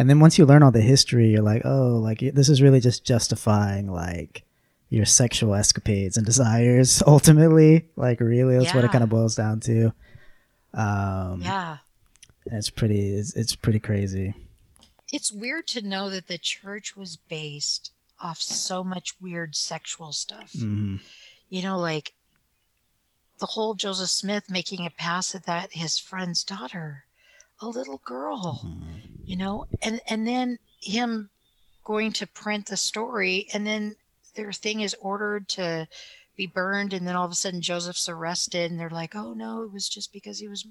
[0.02, 2.80] And then once you learn all the history, you're like, oh, like this is really
[2.80, 4.42] just justifying, like,
[4.88, 7.86] your sexual escapades and desires ultimately.
[7.94, 9.92] Like really that's what it kind of boils down to.
[10.74, 11.76] Um Yeah.
[12.46, 14.34] it's pretty it's, it's pretty crazy.
[15.12, 20.52] It's weird to know that the church was based off so much weird sexual stuff.
[20.52, 20.96] hmm
[21.48, 22.12] You know, like
[23.38, 27.04] the whole Joseph Smith making a pass at that his friend's daughter,
[27.62, 28.60] a little girl,
[29.24, 31.30] you know, and and then him
[31.84, 33.94] going to print the story and then
[34.34, 35.86] their thing is ordered to
[36.36, 39.62] be burned and then all of a sudden Joseph's arrested and they're like, "Oh no,
[39.62, 40.66] it was just because he was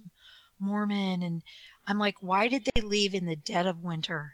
[0.60, 1.44] Mormon." And
[1.88, 4.34] I'm like, "Why did they leave in the dead of winter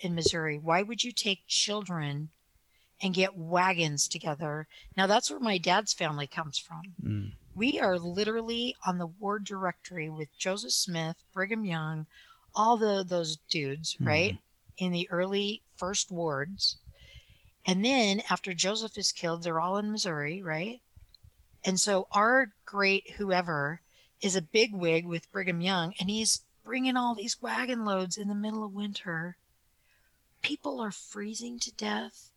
[0.00, 0.58] in Missouri?
[0.58, 2.30] Why would you take children
[3.00, 6.82] and get wagons together?" Now that's where my dad's family comes from.
[7.02, 7.32] Mm.
[7.54, 12.06] We are literally on the ward directory with Joseph Smith, Brigham Young,
[12.54, 14.34] all the those dudes, right?
[14.34, 14.84] Mm-hmm.
[14.84, 16.76] In the early first wards.
[17.66, 20.80] And then after Joseph is killed, they're all in Missouri, right?
[21.64, 23.80] And so our great whoever
[24.20, 28.28] is a big wig with Brigham Young, and he's bringing all these wagon loads in
[28.28, 29.36] the middle of winter.
[30.40, 32.30] People are freezing to death,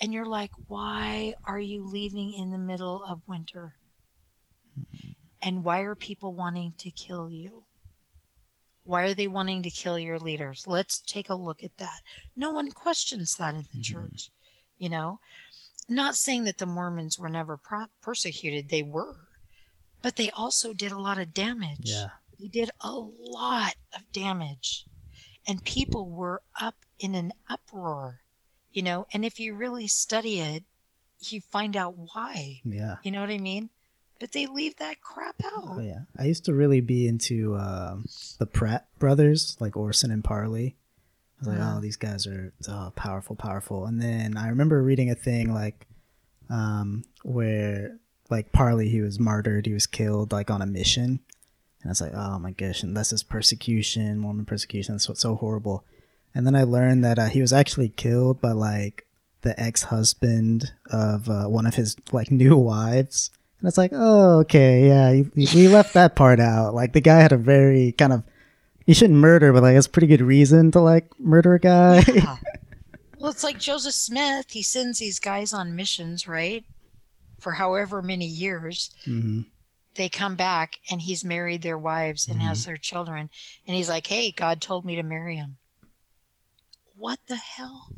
[0.00, 3.74] and you're like, why are you leaving in the middle of winter?
[5.40, 7.64] And why are people wanting to kill you?
[8.84, 10.66] Why are they wanting to kill your leaders?
[10.66, 12.00] Let's take a look at that.
[12.36, 13.80] No one questions that in the mm-hmm.
[13.80, 14.30] church,
[14.78, 15.20] you know?
[15.88, 19.16] Not saying that the Mormons were never pro- persecuted, they were,
[20.00, 21.90] but they also did a lot of damage.
[21.90, 22.08] Yeah.
[22.40, 24.86] They did a lot of damage,
[25.46, 28.20] and people were up in an uproar,
[28.72, 29.06] you know?
[29.12, 30.64] And if you really study it,
[31.20, 32.60] you find out why.
[32.64, 32.96] Yeah.
[33.02, 33.70] You know what I mean?
[34.22, 35.64] But they leave that crap out.
[35.66, 38.06] Oh yeah, I used to really be into um,
[38.38, 40.76] the Pratt brothers, like Orson and Parley.
[40.76, 41.74] I was like, Uh-huh.
[41.76, 43.84] oh, these guys are oh, powerful, powerful.
[43.84, 45.88] And then I remember reading a thing like
[46.48, 47.98] um, where
[48.30, 51.18] like Parley, he was martyred, he was killed like on a mission,
[51.82, 54.94] and I was like, oh my gosh, and this is persecution, Mormon persecution.
[54.94, 55.84] That's what's so horrible.
[56.32, 59.04] And then I learned that uh, he was actually killed by like
[59.40, 63.32] the ex-husband of uh, one of his like new wives.
[63.62, 66.74] And it's like, oh, okay, yeah, we left that part out.
[66.74, 68.24] Like the guy had a very kind of,
[68.84, 72.02] he shouldn't murder, but like it's pretty good reason to like murder a guy.
[72.12, 72.38] Yeah.
[73.20, 74.50] well, it's like Joseph Smith.
[74.50, 76.64] He sends these guys on missions, right?
[77.38, 78.90] For however many years.
[79.04, 79.42] hmm
[79.94, 83.30] They come back and he's married their wives and has their children.
[83.64, 85.58] And he's like, hey, God told me to marry him.
[86.96, 87.90] What the hell?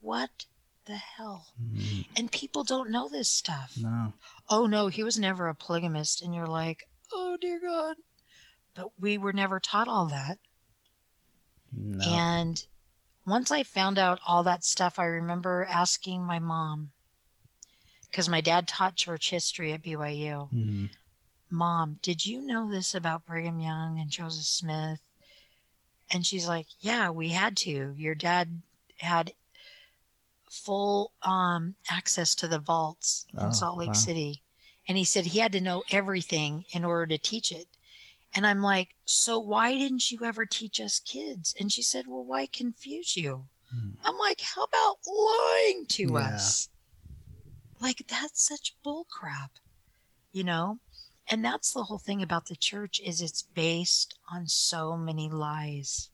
[0.00, 0.46] What
[0.90, 1.46] the hell?
[2.16, 3.74] And people don't know this stuff.
[3.80, 4.12] No.
[4.48, 6.20] oh no, he was never a polygamist.
[6.20, 7.96] And you're like, oh dear God.
[8.74, 10.38] But we were never taught all that.
[11.72, 12.04] No.
[12.04, 12.64] And
[13.24, 16.90] once I found out all that stuff, I remember asking my mom,
[18.10, 20.50] because my dad taught church history at BYU.
[20.50, 20.86] hmm
[21.52, 25.00] Mom, did you know this about Brigham Young and Joseph Smith?
[26.08, 27.92] And she's like, Yeah, we had to.
[27.96, 28.62] Your dad
[28.98, 29.32] had
[30.50, 33.92] full um, access to the vaults in Oh, Salt Lake wow.
[33.94, 34.42] City.
[34.88, 37.68] And he said he had to know everything in order to teach it.
[38.34, 41.54] And I'm like, So why didn't you ever teach us kids?
[41.58, 43.46] And she said, Well, why confuse you?
[43.70, 43.90] Hmm.
[44.04, 46.26] I'm like, How about lying to Yeah.
[46.26, 46.68] us?
[47.80, 49.52] Like, that's such bull crap,
[50.32, 50.80] you know?
[51.30, 56.10] And that's the whole thing about the church is it's based on so many lies.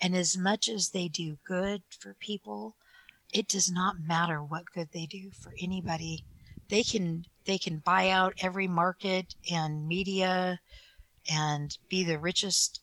[0.00, 2.76] And as much as they do good for people,
[3.32, 6.24] it does not matter what good they do for anybody.
[6.68, 10.60] They can they can buy out every market and media
[11.30, 12.80] and be the richest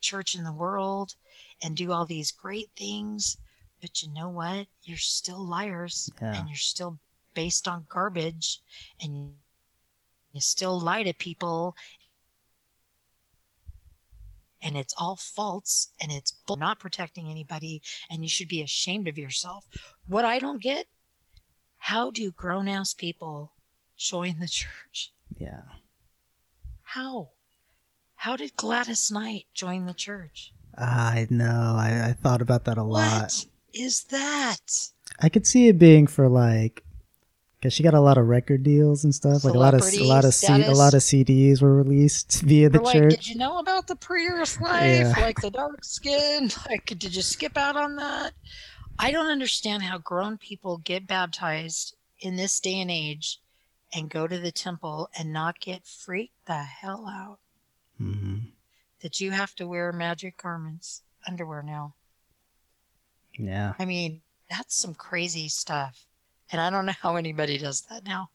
[0.00, 1.14] church in the world
[1.62, 3.38] and do all these great things,
[3.80, 4.66] but you know what?
[4.84, 6.34] You're still liars Yeah.
[6.38, 6.98] and you're still
[7.34, 8.60] based on garbage
[9.00, 9.34] and
[10.32, 11.74] you still lie to people
[14.66, 19.16] and it's all false and it's not protecting anybody and you should be ashamed of
[19.16, 19.64] yourself
[20.08, 20.86] what i don't get
[21.78, 23.52] how do grown-ass people
[23.96, 25.62] join the church Yeah.
[26.82, 27.30] how
[28.16, 31.74] how did gladys knight join the church I know.
[31.78, 33.22] I, I thought about that a lot.
[33.22, 34.58] what is that
[35.22, 36.84] I could see it being for like,
[37.66, 39.44] cause she got a lot of record deals and stuff.
[39.44, 42.68] Like a lot of a lot of C, a lot of CDs were released via
[42.68, 43.10] the like, church.
[43.10, 45.14] did you know about the pre-earth life?
[45.16, 45.20] Yeah.
[45.20, 46.50] Like the dark skin?
[46.68, 48.32] Like, did you skip out on that?
[48.98, 53.40] I don't understand how grown people get baptized in this day and age
[53.94, 57.38] and go to the temple and not get freaked the hell out
[57.98, 58.38] hmm
[59.00, 61.94] that you have to wear magic garments, underwear now.
[63.38, 63.74] Yeah.
[63.78, 66.05] I mean, that's some crazy stuff.
[66.52, 68.30] And I don't know how anybody does that now.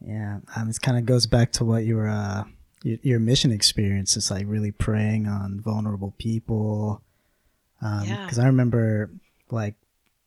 [0.00, 2.44] Yeah, um, it kind of goes back to what your uh,
[2.84, 7.02] your, your mission experience is like, really preying on vulnerable people.
[7.80, 8.44] Because Yeah.
[8.44, 9.10] I remember
[9.50, 9.74] like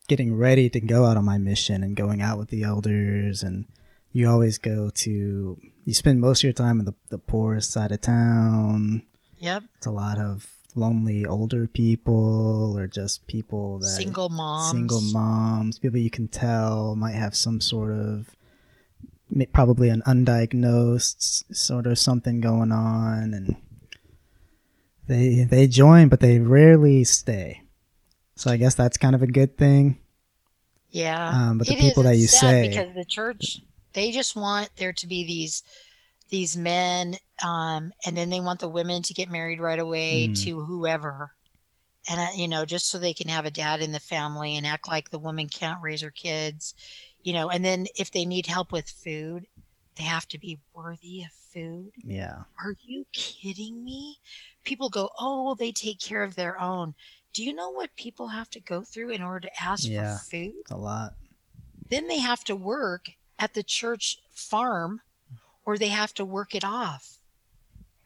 [0.07, 3.65] getting ready to go out on my mission and going out with the elders, and
[4.11, 7.91] you always go to you spend most of your time in the the poorest side
[7.93, 9.03] of town.
[9.39, 9.63] Yep.
[9.77, 14.71] It's a lot of lonely older people or just people that Single moms.
[14.71, 18.29] single moms, people you can tell might have some sort of
[19.53, 23.55] probably an undiagnosed sort of something going on and
[25.07, 27.61] they they join but they rarely stay.
[28.35, 29.99] So I guess that's kind of a good thing.
[30.89, 31.29] Yeah.
[31.29, 33.61] Um, but the people that you say- because the church
[33.93, 35.63] they just want there to be these
[36.29, 40.43] these men um and then they want the women to get married right away Mm.
[40.43, 41.31] to whoever
[42.09, 44.65] and uh, you know just so they can have a dad in the family and
[44.65, 46.73] act like the woman can't raise her kids
[47.23, 49.45] you know and then if they need help with food
[49.97, 52.43] they have to be worthy of food Yeah.
[52.63, 54.17] are you kidding me
[54.63, 56.93] people go oh well, they take care of their own
[57.33, 60.17] do you know what people have to go through in order to ask Yeah.
[60.17, 61.13] for food a lot.
[61.89, 65.01] then they have to work at the church farm
[65.65, 67.19] or they have to work it off.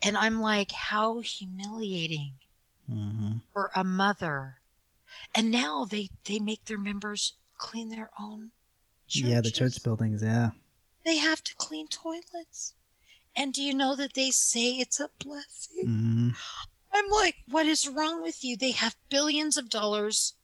[0.06, 2.34] And I'm like, how humiliating
[2.88, 4.58] hmm for a mother.
[5.34, 8.52] And now they they make their members clean their own
[9.08, 10.52] Yeah, the church buildings, yeah.
[11.04, 12.74] They have to clean toilets.
[13.36, 15.86] And do you know that they say it's a blessing?
[15.86, 16.30] hmm
[16.94, 18.56] I'm like, what is wrong with you?
[18.56, 20.36] They have billions of dollars.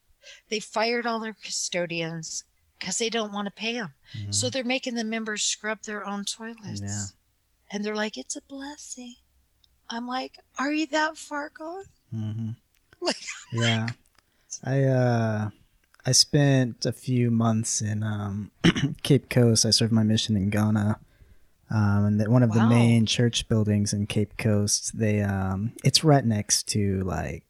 [0.50, 2.44] They fired all their custodians
[2.78, 3.94] because they don't want to pay them.
[4.32, 6.82] So they're making the members scrub their own toilets.
[6.82, 7.06] Yeah.
[7.72, 9.16] And they're like, it's a blessing.
[9.92, 11.84] I'm like, are you that far gone?
[12.12, 12.50] hmm
[13.02, 13.16] Like,
[13.54, 13.88] Yeah.
[14.64, 15.50] I uh
[16.06, 18.52] I spent a few months in um
[19.04, 19.66] Cape Coast.
[19.66, 21.00] I served my mission in Ghana.
[21.70, 26.04] Um, and that one of the main church buildings in Cape Coast, they um it's
[26.04, 27.46] right next to like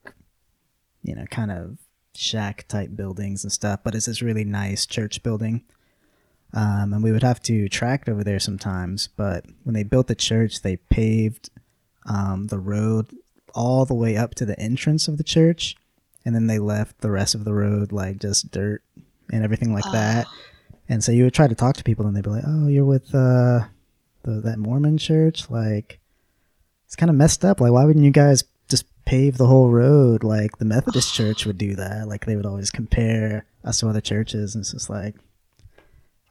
[1.04, 1.78] you know, kind of
[2.14, 5.64] shack type buildings and stuff, but it's this really nice church building.
[6.54, 10.16] Um, and we would have to track over there sometimes, but when they built the
[10.16, 11.50] church, they paved
[12.06, 13.08] um, the road
[13.54, 15.76] all the way up to the entrance of the church,
[16.26, 18.82] and then they left the rest of the road like just dirt
[19.32, 20.28] and everything like that.
[20.89, 22.86] And so you would try to talk to people, and they'd be like, "Oh, you're
[22.86, 23.62] with uh,
[24.24, 25.49] the that Mormon church?
[25.49, 25.99] Like,
[26.86, 27.62] it's kind of messed up.
[27.62, 31.58] Like, why wouldn't you guys just pave the whole road like the Methodist church would
[31.58, 32.08] do that?
[32.08, 35.16] Like, they would always compare us to other churches, and it's just like."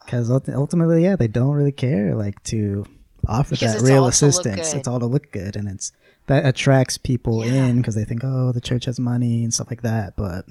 [0.04, 2.84] Because ultimately, yeah, they don't really care like to
[3.28, 4.72] offer Because that real all to look assistance.
[4.74, 5.92] It's all to look good, and it's
[6.26, 7.66] that attracts people Yeah.
[7.66, 10.44] in because they think, oh, the church has money and stuff like that, but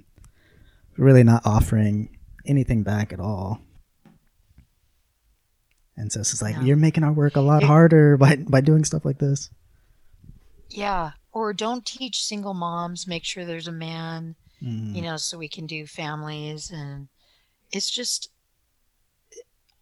[0.97, 3.61] really not offering anything back at all.
[5.95, 6.63] And so it's like No.
[6.63, 9.49] you're making our work a lot It- harder by by doing stuff like this.
[10.69, 11.11] yeah.
[11.31, 14.95] Or don't teach single moms, make sure there's a man, Mm.
[14.95, 16.71] you know, so we can do families.
[16.71, 17.07] And
[17.71, 18.29] it's just,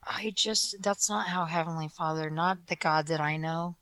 [0.10, 3.76] I just, that's not how Heavenly Father, not the God that I know,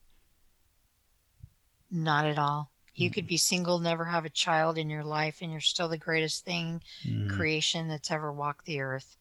[1.91, 2.71] not at all.
[2.95, 5.97] You could be single, never have a child in your life, and you're still the
[5.97, 7.29] greatest thing Mm.
[7.29, 9.17] creation that's ever walked the earth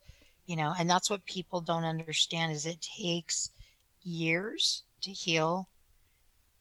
[0.46, 3.50] you know and that's what people don't understand is it takes
[4.02, 5.68] years to heal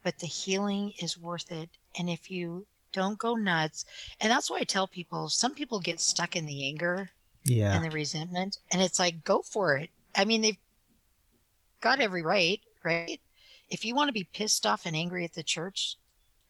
[0.03, 3.85] but the healing is worth it and if you don't go nuts
[4.21, 7.09] and that's why i tell people some people get stuck in the anger
[7.43, 7.75] Yeah.
[7.75, 10.57] and the resentment and it's like go for it i mean they've
[11.81, 13.19] got every right right
[13.69, 15.97] if you want to be pissed off and angry at the church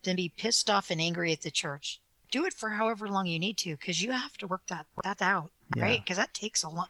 [0.04, 2.00] then be pissed off and angry at the church
[2.32, 5.22] do it for however long you need to because you have to work that that
[5.22, 5.84] out Yeah.
[5.84, 6.88] right because that takes a long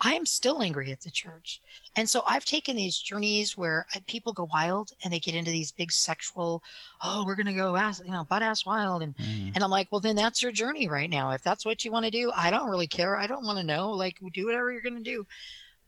[0.00, 1.60] i am still angry at the church
[1.96, 5.50] and so i've taken these journeys where I, people go wild and they get into
[5.50, 6.62] these big sexual
[7.02, 9.52] oh we're gonna go ass you know butt ass wild and Mm.
[9.54, 11.30] and I'm like, well, then that's your journey right now.
[11.30, 13.16] If that's what you want to do, I don't really care.
[13.16, 13.90] I don't want to know.
[13.92, 15.26] Like, do whatever you're going to do.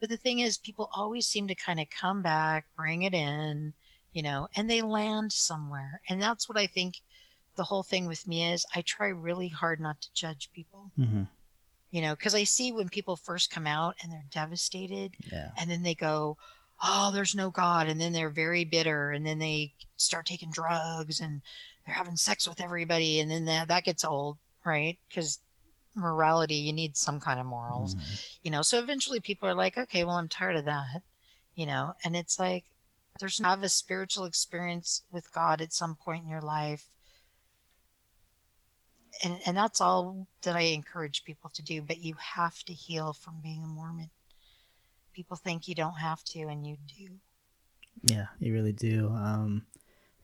[0.00, 3.74] But the thing is, people always seem to kind of come back, bring it in,
[4.12, 6.00] you know, and they land somewhere.
[6.08, 7.00] And that's what I think
[7.56, 11.28] the whole thing with me is I try really hard not to judge people, Mhm.
[11.90, 15.50] you know, because I see when people first come out and they're devastated Yeah.
[15.56, 16.36] and then they go,
[16.80, 17.88] oh, there's no God.
[17.88, 19.10] And then they're very bitter.
[19.10, 21.42] And then they start taking drugs and
[21.84, 23.18] they're having sex with everybody.
[23.18, 24.96] And then that, that gets old, right?
[25.08, 25.40] Because
[25.98, 28.38] morality, you need some kind of morals, Mhm.
[28.42, 28.62] you know?
[28.62, 31.02] So eventually people are like, okay, well, I'm tired of that,
[31.54, 31.94] you know?
[32.04, 32.64] And it's like,
[33.18, 36.88] there's have a spiritual experience with God at some point in your life.
[39.24, 41.82] And, and that's all that I encourage people to do.
[41.82, 44.10] But you have to heal from being a Mormon
[45.18, 47.18] People think you don't have to, and you do.
[48.04, 49.08] Yeah, you really do.
[49.08, 49.66] Um,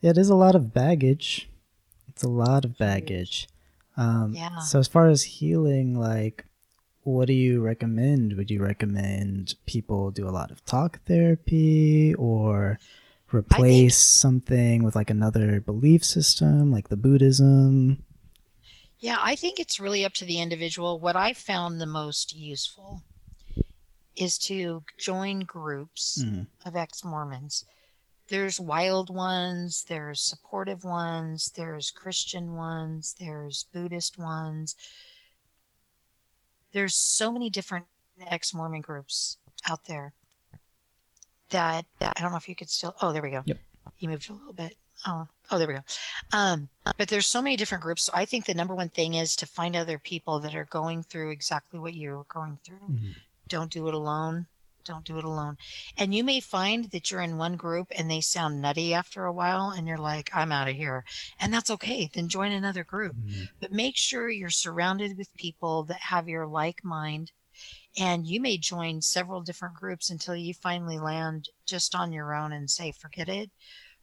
[0.00, 1.50] yeah, it is a lot of baggage.
[2.08, 3.48] It's a lot of baggage.
[3.96, 4.58] Um, Yeah.
[4.60, 6.44] So as far as healing, like,
[7.02, 8.32] what do you recommend?
[8.34, 12.78] Would you recommend people do a lot of talk therapy or
[13.32, 18.02] replace something with like another belief system, like the Buddhism?
[19.00, 20.98] Yeah, I think it's really up to the individual.
[20.98, 23.02] What I found the most useful
[24.16, 26.46] is to join groups Mhm.
[26.64, 27.64] of ex Mormons.
[28.28, 34.76] There's wild ones, there's supportive ones, there's Christian ones, there's Buddhist ones.
[36.72, 37.84] There's so many different
[38.26, 39.36] ex Mormon groups
[39.68, 40.12] out there
[41.50, 42.96] that I don't know if you could still.
[43.02, 43.42] Oh, there we go.
[43.44, 43.58] Yep.
[43.98, 44.76] You moved a little bit.
[45.06, 45.84] Oh, oh, there we go.
[46.32, 48.04] Um, but there's so many different groups.
[48.04, 51.02] So I think the number one thing is to find other people that are going
[51.02, 52.78] through exactly what you're going through.
[52.90, 53.14] Mhm.
[53.48, 54.46] Don't do it alone.
[54.84, 55.56] Don't do it alone.
[55.96, 59.32] And you may find that you're in one group and they sound nutty after a
[59.32, 61.04] while and you're like, I'm out of here.
[61.40, 62.10] And that's okay.
[62.12, 63.16] Then join another group.
[63.16, 63.48] Mhm.
[63.60, 67.32] But make sure you're surrounded with people that have your like mind.
[67.96, 72.52] And you may join several different groups until you finally land just on your own
[72.52, 73.50] and say, forget it.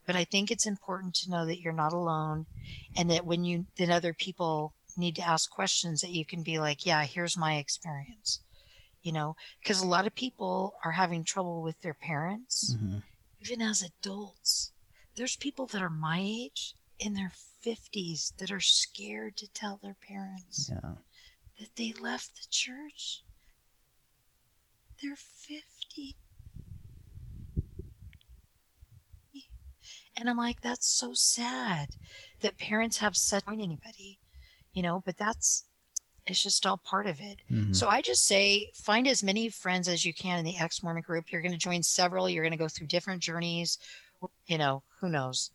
[0.05, 2.47] But I think it's important to know that you're not alone
[2.95, 6.59] and that when you, that other people need to ask questions, that you can be
[6.59, 8.39] like, yeah, here's my experience.
[9.02, 13.04] You know, because a lot of people are having trouble with their parents Mhm.
[13.39, 14.74] even as adults.
[15.16, 19.95] There's people that are my age in their 50s that are scared to tell their
[19.95, 20.97] parents Yeah.
[21.60, 23.24] that they left the church.
[25.02, 26.18] They're 50.
[30.16, 31.95] And I'm like, that's so sad
[32.41, 34.20] that parents have such anybody,
[34.74, 35.66] you know, but that's
[36.32, 37.39] it's just all part of it.
[37.51, 37.75] Mhm.
[37.75, 41.03] So I just say find as many friends as you can in the ex Mormon
[41.03, 41.32] group.
[41.32, 43.77] You're going to join several, you're going to go through different journeys.
[44.45, 45.51] You know, who knows?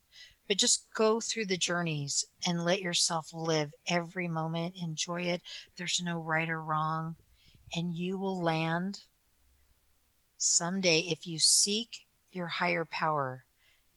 [0.49, 4.77] But just go through the journeys and let yourself live every moment.
[4.81, 5.43] Enjoy it.
[5.77, 7.16] There's no right or wrong.
[7.74, 9.01] And you will land
[10.37, 11.01] someday.
[11.01, 13.45] If you seek your higher power,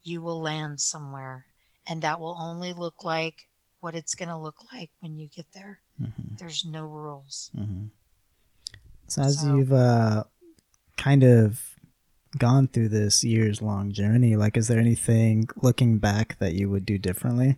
[0.01, 1.45] you will land somewhere.
[1.85, 3.47] And that will only look like
[3.79, 5.81] what it's going to look like when you get there.
[6.01, 6.37] Mhm.
[6.37, 7.51] There's no rules.
[7.55, 7.87] hmm
[9.07, 10.23] So as So- you've uh,
[10.97, 11.75] kind of
[12.37, 16.85] gone through this years long journey, like, is there anything looking back that you would
[16.85, 17.57] do differently?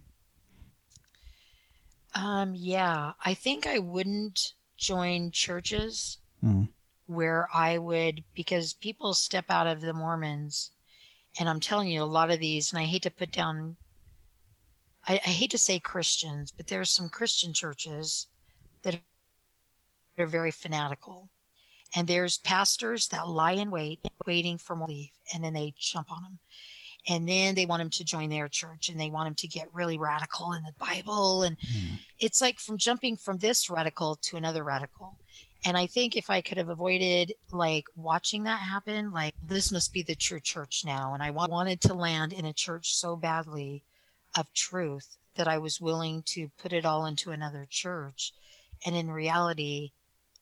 [2.14, 6.70] Um, yeah, I think I wouldn't join churches Mm.
[7.06, 10.72] where I would, because people step out of the Mormons,
[11.40, 13.78] and I'm telling you, a lot of these, and I hate to put down,
[15.08, 18.28] I, I hate to say Christians, but there's some Christian churches
[18.84, 19.00] that
[20.18, 21.30] are very fanatical.
[21.96, 26.12] And there's pastors that lie in wait, waiting for more leave, and then they jump
[26.12, 26.40] on them.
[27.08, 29.74] And then they want them to join their church and they want them to get
[29.74, 31.42] really radical in the Bible.
[31.42, 31.98] And Mm.
[32.20, 35.18] it's like from jumping from this radical to another radical.
[35.66, 39.94] And I think if I could have avoided like watching that happen, like this must
[39.94, 41.16] be the true church now.
[41.16, 43.84] And I wanted to land in a church so badly
[44.36, 48.34] of truth that I was willing to put it all into another church.
[48.86, 49.92] And in reality,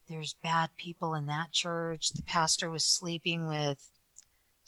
[0.08, 2.12] there's bad people in that church.
[2.12, 3.90] The pastor was sleeping with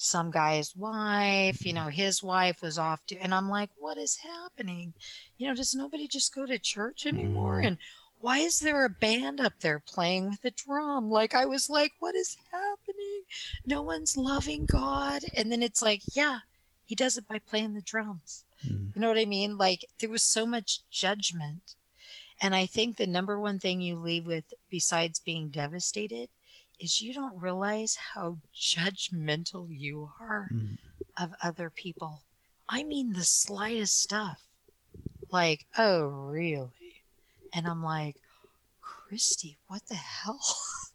[0.02, 4.18] some guy's wife, you know, his wife was off to, and I'm like, what is
[4.18, 4.94] happening?
[5.38, 7.62] You know, does nobody just go to church anymore?
[7.62, 7.68] Mhm.
[7.68, 7.78] And
[8.20, 11.12] why is there a band up there playing with a drum?
[11.12, 13.24] Like, I was like, what is happening?
[13.66, 15.22] No one's loving God.
[15.36, 16.40] And then it's like, yeah,
[16.86, 18.44] he does it by playing the drums.
[18.68, 18.96] Mm.
[18.96, 19.58] You know what I mean?
[19.58, 21.76] Like, there was so much judgment.
[22.42, 26.30] And I think the number one thing you leave with, besides being devastated,
[26.80, 30.78] is you don't realize how judgmental you are Mm.
[31.18, 32.24] of other people.
[32.68, 34.48] I mean, the slightest stuff.
[35.30, 37.04] Like, oh, really?
[37.54, 38.16] And I'm like,
[38.82, 40.40] Christy, what the hell?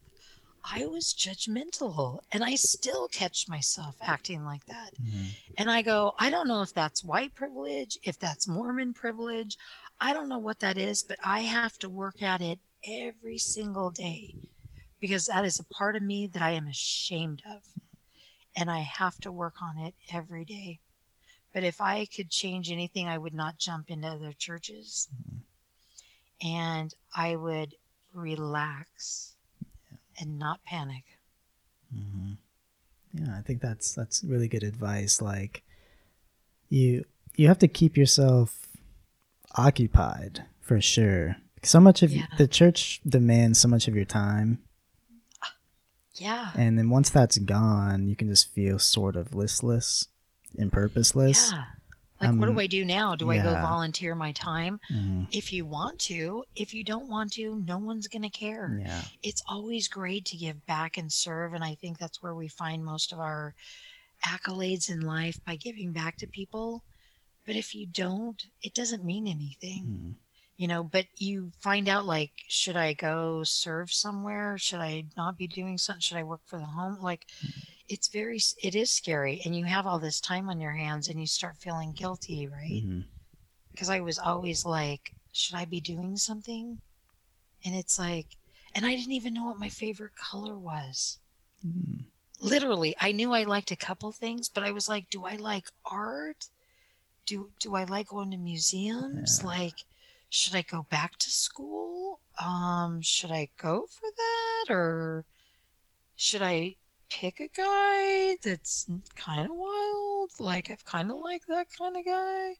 [0.69, 4.93] I was judgmental and I still catch myself acting like that.
[4.95, 5.35] Mhm.
[5.57, 9.57] And I go, I don't know if that's white privilege, if that's Mormon privilege.
[9.99, 13.91] I don't know what that is, but I have to work at it every single
[13.91, 14.35] day
[14.99, 17.63] because that is a part of me that I am ashamed of.
[18.55, 20.79] And I have to work on it every day.
[21.53, 25.07] But if I could change anything, I would not jump into other churches.
[26.41, 27.75] And I would
[28.13, 29.36] relax
[30.19, 31.03] and not panic.
[31.93, 32.33] hmm
[33.13, 35.21] Yeah, I think that's that's really good advice.
[35.21, 35.63] Like
[36.69, 37.05] you
[37.35, 38.67] you have to keep yourself
[39.55, 41.37] occupied for sure.
[41.63, 42.25] So much of Yeah.
[42.37, 44.59] the church demands so much of your time.
[46.15, 46.49] Yeah.
[46.55, 50.07] And then once that's gone, you can just feel sort of listless
[50.57, 51.51] and purposeless.
[51.51, 51.65] Yeah.
[52.19, 53.15] Like, what Um, do I do now?
[53.15, 54.79] Do I go volunteer my time?
[54.89, 55.27] Mhm.
[55.31, 58.79] If you want to, if you don't want to, no one's going to care.
[58.81, 59.03] Yeah.
[59.21, 61.53] It's always great to give back and serve.
[61.53, 63.53] And I think that's where we find most of our
[64.25, 66.83] accolades in life by giving back to people.
[67.45, 69.85] But if you don't, it doesn't mean anything.
[69.85, 70.15] Mhm.
[70.59, 75.37] you know but you find out like should i go serve somewhere should i not
[75.37, 77.27] be doing something should i work for the home like
[77.89, 81.19] it's very it is scary and you have all this time on your hands and
[81.19, 82.83] you start feeling guilty right?
[83.71, 86.79] Because i was always like should i be doing something?
[87.65, 88.27] And it's like
[88.75, 91.19] and i didn't even know what my favorite color was.
[91.65, 92.05] Mhm.
[92.39, 95.67] literally i knew i liked a couple things but i was like do i like
[95.85, 96.49] art?
[97.25, 99.39] Do do i like going to museums?
[99.41, 99.47] Yeah.
[99.47, 99.79] like
[100.29, 102.19] should i go back to school?
[102.39, 105.25] Um should i go for that or
[106.15, 106.75] should i
[107.09, 108.85] pick a guy that's
[109.15, 112.53] kind of wild like i've kind of like that kind of guy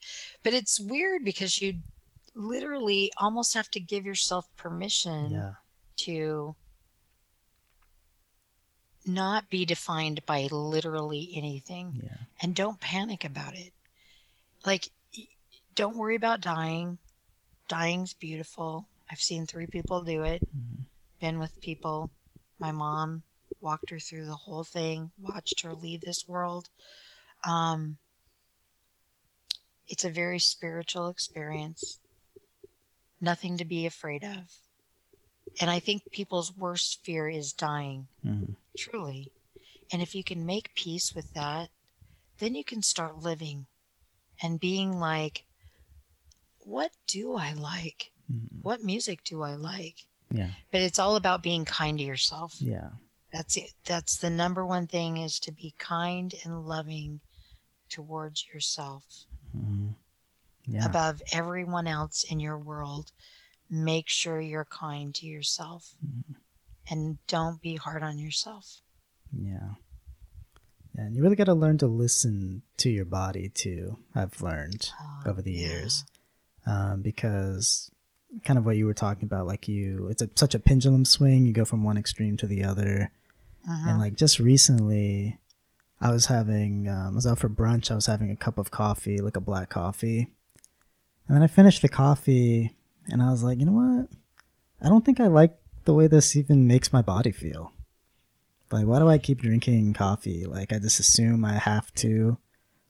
[0.44, 1.76] but it's weird because you
[2.34, 5.54] literally almost have to give yourself permission Yeah.
[5.98, 6.56] to
[9.06, 12.18] not be defined by literally anything Yeah.
[12.42, 13.74] and don't panic about it.
[14.66, 14.90] Like,
[15.76, 16.98] don't worry about dying.
[17.70, 18.88] Dying's beautiful.
[19.10, 20.86] I've seen three people do it, Mhm.
[21.20, 22.12] been with people.
[22.60, 23.24] My mom
[23.62, 26.70] walked her through the whole thing, watched her leave this world.
[27.44, 27.98] Um,
[29.88, 32.00] it's a very spiritual experience,
[33.22, 34.54] nothing to be afraid of.
[35.60, 38.56] And I think people's worst fear is dying Mhm.
[38.78, 39.32] truly.
[39.92, 41.72] And if you can make peace with that,
[42.38, 43.66] then you can start living
[44.42, 45.46] and being like,
[46.60, 48.12] what do I like?
[48.32, 48.62] Mhm.
[48.62, 50.06] What music do I like?
[50.30, 50.52] Yeah.
[50.70, 52.62] But it's all about being kind to yourself.
[52.62, 52.92] Yeah.
[53.32, 53.74] That's it.
[53.86, 57.20] That's the number one thing is to be kind and loving
[57.90, 59.26] towards yourself
[59.56, 59.96] Mhm.
[60.66, 60.86] Yeah.
[60.86, 63.12] above everyone else in your world.
[63.70, 66.36] Make sure you're kind to yourself Mhm.
[66.90, 68.82] and don't be hard on yourself.
[69.32, 69.76] Yeah.
[70.96, 74.00] And you really got to learn to listen to your body too.
[74.16, 75.68] I've learned Uh, over the yeah.
[75.68, 76.06] years,
[76.66, 77.92] um, because
[78.44, 81.46] kind of what you were talking about, like you, it's a, such a pendulum swing.
[81.46, 83.12] You go from one extreme to the other,
[83.68, 83.90] Uh-huh.
[83.90, 85.40] and like just recently,
[86.00, 87.90] I was having, um, I was out for brunch.
[87.90, 90.28] I was having a cup of coffee, like a black coffee,
[91.28, 92.76] and then I finished the coffee,
[93.08, 94.10] and I was like, you know what?
[94.82, 97.72] I don't think I like the way this even makes my body feel.
[98.72, 100.46] Like, why do I keep drinking coffee?
[100.46, 102.38] Like, I just assume I have to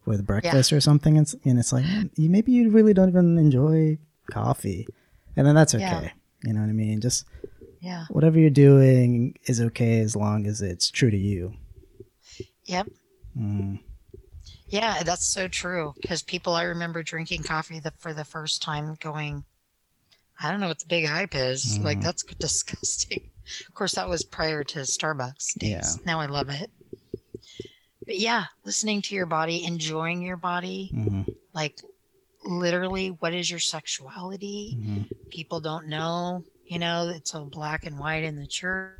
[0.05, 1.17] with breakfast or something.
[1.17, 1.85] And it's, and it's like,
[2.15, 3.99] you, maybe you really don't even enjoy
[4.31, 4.87] coffee.
[5.37, 5.83] And then that's okay.
[5.85, 6.09] Yeah.
[6.43, 6.99] You know what I mean?
[6.99, 7.25] Just
[7.79, 8.05] yeah.
[8.09, 11.53] whatever you're doing is okay as long as it's true to you.
[12.65, 12.87] Yep.
[13.39, 13.79] Mm,
[14.67, 15.93] Yeah, that's so true.
[16.01, 19.45] Because people, I remember drinking coffee the, for the first time going,
[20.41, 21.79] I don't know what the big hype is.
[21.79, 22.03] Like, Mhm.
[22.03, 23.29] that's disgusting.
[23.67, 25.69] Of course, that was prior to Starbucks days.
[25.71, 25.83] Yeah.
[26.05, 26.69] Now I love it.
[28.05, 31.79] But yeah, listening to your body, enjoying your body, mhm, like
[32.47, 34.77] literally, what is your sexuality?
[34.79, 35.05] mhm.
[35.29, 38.99] People don't know, you know, it's so black and white in the church.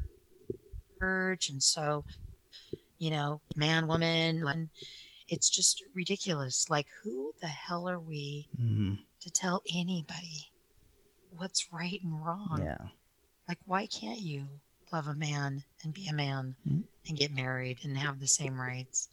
[1.50, 2.06] And so,
[2.98, 4.70] you know, man, woman, and
[5.28, 6.70] it's just ridiculous.
[6.70, 9.00] Like, who the hell are we Mhm.
[9.22, 10.52] to tell anybody
[11.30, 12.62] what's right and wrong?
[12.62, 12.89] Yeah.
[13.48, 16.84] Like, why can't you love a man and be a man Mhm.
[17.08, 19.10] and get married and have the same rights?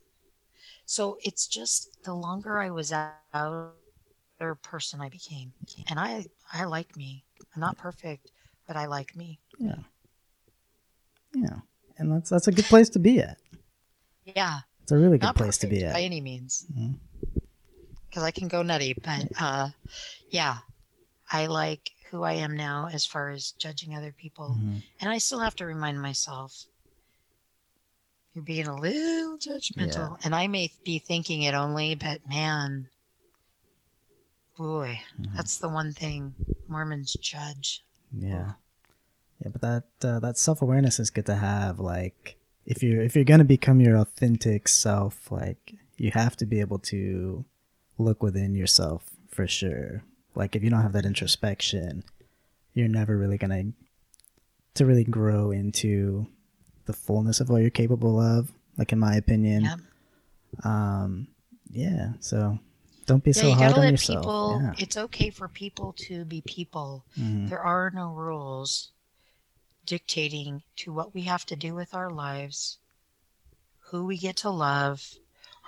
[0.86, 3.74] So it's just the longer I was out,
[4.38, 5.52] better person I became.
[5.88, 7.24] And I, I like me.
[7.54, 8.30] I'm not perfect,
[8.66, 9.38] but I like me.
[9.58, 9.76] Yeah.
[11.34, 11.58] Yeah.
[11.98, 13.38] And that's that's a good place to be at.
[14.24, 14.60] Yeah.
[14.82, 15.94] It's a really good not place to be at.
[15.94, 16.66] by any means.
[18.08, 19.68] Because I can go nutty, but uh,
[20.30, 20.58] yeah,
[21.30, 24.56] I like who I am now as far as judging other people.
[24.60, 24.82] Mhm.
[25.00, 26.66] And I still have to remind myself
[28.34, 30.18] you're being a little judgmental.
[30.24, 32.88] And I may be thinking it only, but man,
[34.56, 35.36] boy, Mhm.
[35.36, 36.34] that's the one thing
[36.68, 37.84] Mormons judge.
[38.16, 38.52] Yeah.
[39.40, 41.78] Yeah, but that uh, that self awareness is good to have.
[41.80, 42.36] Like,
[42.66, 46.78] if you're if you're gonna become your authentic self, like you have to be able
[46.78, 47.44] to
[47.98, 50.02] look within yourself for sure.
[50.34, 52.04] Like, if you don't have that introspection,
[52.74, 53.72] you're never really gonna
[54.74, 56.26] to really grow into
[56.86, 58.52] the fullness of what you're capable of.
[58.76, 59.80] Like, in my opinion, Yep.
[60.64, 61.28] um,
[61.70, 62.14] yeah.
[62.20, 62.58] So
[63.06, 64.22] don't be Yeah, so you hard gotta on let yourself.
[64.22, 64.74] people, Yeah.
[64.78, 67.04] it's okay for people to be people.
[67.16, 67.48] Mhm.
[67.48, 68.90] There are no rules.
[69.86, 72.78] dictating to what we have to do with our lives,
[73.90, 75.16] who we get to love,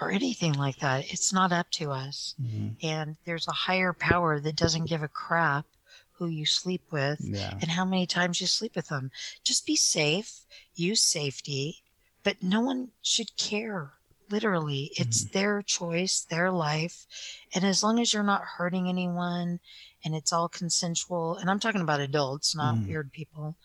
[0.00, 1.04] or anything like that.
[1.12, 2.34] It's not up to us.
[2.40, 2.82] Mhm.
[2.82, 5.66] And there's a higher power that doesn't give a crap
[6.12, 7.58] who you sleep with Yeah.
[7.60, 9.10] and how many times you sleep with them.
[9.44, 11.82] Just be safe, use safety,
[12.22, 13.95] but no one should care.
[14.28, 17.06] Literally, it's their choice, their life.
[17.54, 19.60] And as long as you're not hurting anyone
[20.04, 22.86] and it's all consensual, and I'm talking about adults, not Mhm.
[22.88, 23.56] weird people,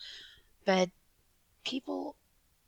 [0.66, 0.90] but
[1.64, 2.16] people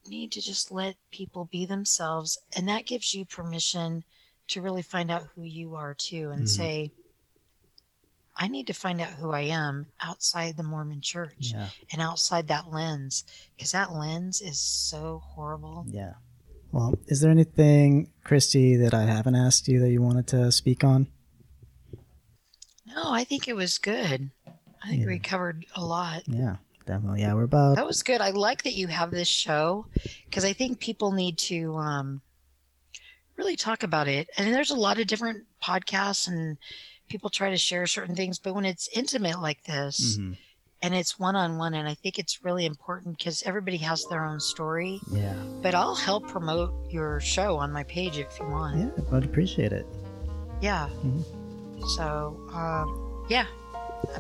[0.08, 2.38] need to just let people be themselves.
[2.56, 4.04] And that gives you permission
[4.50, 6.50] to really find out who you are too and Mhm.
[6.50, 6.91] say,
[8.36, 11.70] I need to find out who I am outside the Mormon church Yeah.
[11.91, 13.24] and outside that lens
[13.56, 15.86] because that lens is so horrible.
[15.88, 16.16] Yeah.
[16.74, 20.84] Well, is there anything, Christy, that I haven't asked you that you wanted to speak
[20.84, 21.06] on?
[22.88, 24.32] No, I think it was good.
[24.84, 25.08] I think Yeah.
[25.08, 26.24] we covered a lot.
[26.28, 26.58] Yeah,
[26.88, 27.22] definitely.
[27.22, 27.76] Yeah, we're about.
[27.76, 28.22] That was good.
[28.22, 29.86] I like that you have this show
[30.26, 32.22] because I think people need to um,
[33.38, 34.28] really talk about it.
[34.36, 36.58] And there's a lot of different podcasts and
[37.08, 40.38] people try to share certain things, but when it's intimate like this Mhm.
[40.84, 44.24] And it's one on one, and I think it's really important because everybody has their
[44.26, 45.00] own story.
[45.10, 45.34] Yeah.
[45.62, 48.78] But I'll help promote your show on my page if you want.
[48.78, 49.88] Yeah, I'd appreciate it.
[50.62, 50.90] Yeah.
[51.04, 51.24] Mhm.
[51.96, 53.46] So, um, yeah.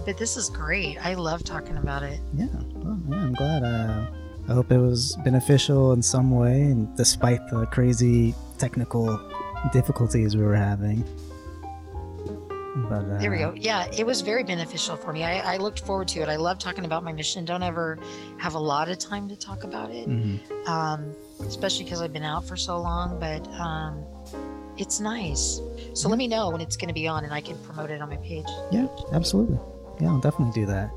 [0.05, 0.97] But this is great.
[1.05, 2.19] I love talking about it.
[2.33, 2.47] Yeah.
[2.75, 3.63] Well, yeah, I'm glad.
[3.63, 4.05] Uh,
[4.49, 9.19] I hope it was beneficial in some way, and despite the crazy technical
[9.73, 11.03] difficulties we were having.
[12.75, 13.53] But uh, There we go.
[13.55, 15.23] Yeah, it was very beneficial for me.
[15.23, 16.29] I, I looked forward to it.
[16.29, 17.45] I love talking about my mission.
[17.45, 17.99] Don't ever
[18.37, 20.39] have a lot of time to talk about it, mhm.
[20.67, 23.19] um, especially because I've been out for so long.
[23.19, 24.03] But um,
[24.77, 25.61] it's nice.
[25.93, 28.01] So let me know when it's going to be on, and I can promote it
[28.01, 28.47] on my page.
[28.71, 29.59] Yeah, absolutely.
[30.01, 30.89] Yeah, I'll definitely do that.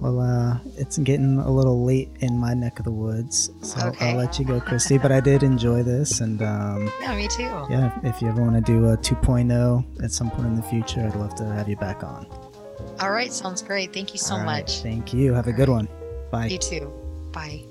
[0.00, 4.10] Well, uh, it's getting a little late in my neck of the woods, so Okay.
[4.10, 4.98] I'll let you go, Christy.
[4.98, 7.42] but I did enjoy this, and um, Yeah, me too.
[7.70, 11.00] yeah, if you ever want to do a 2.0 at some point in the future,
[11.00, 12.26] I'd love to have you back on.
[13.00, 13.92] All right, sounds great.
[13.94, 14.80] Thank you so All right, much.
[14.82, 15.32] Thank you.
[15.32, 15.88] Have a good All one.
[16.30, 16.46] Bye.
[16.46, 16.92] You too.
[17.32, 17.64] Bye.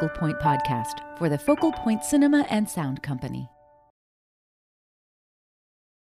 [0.00, 3.50] Focal Point podcast for the Focal Point Cinema and Sound Company.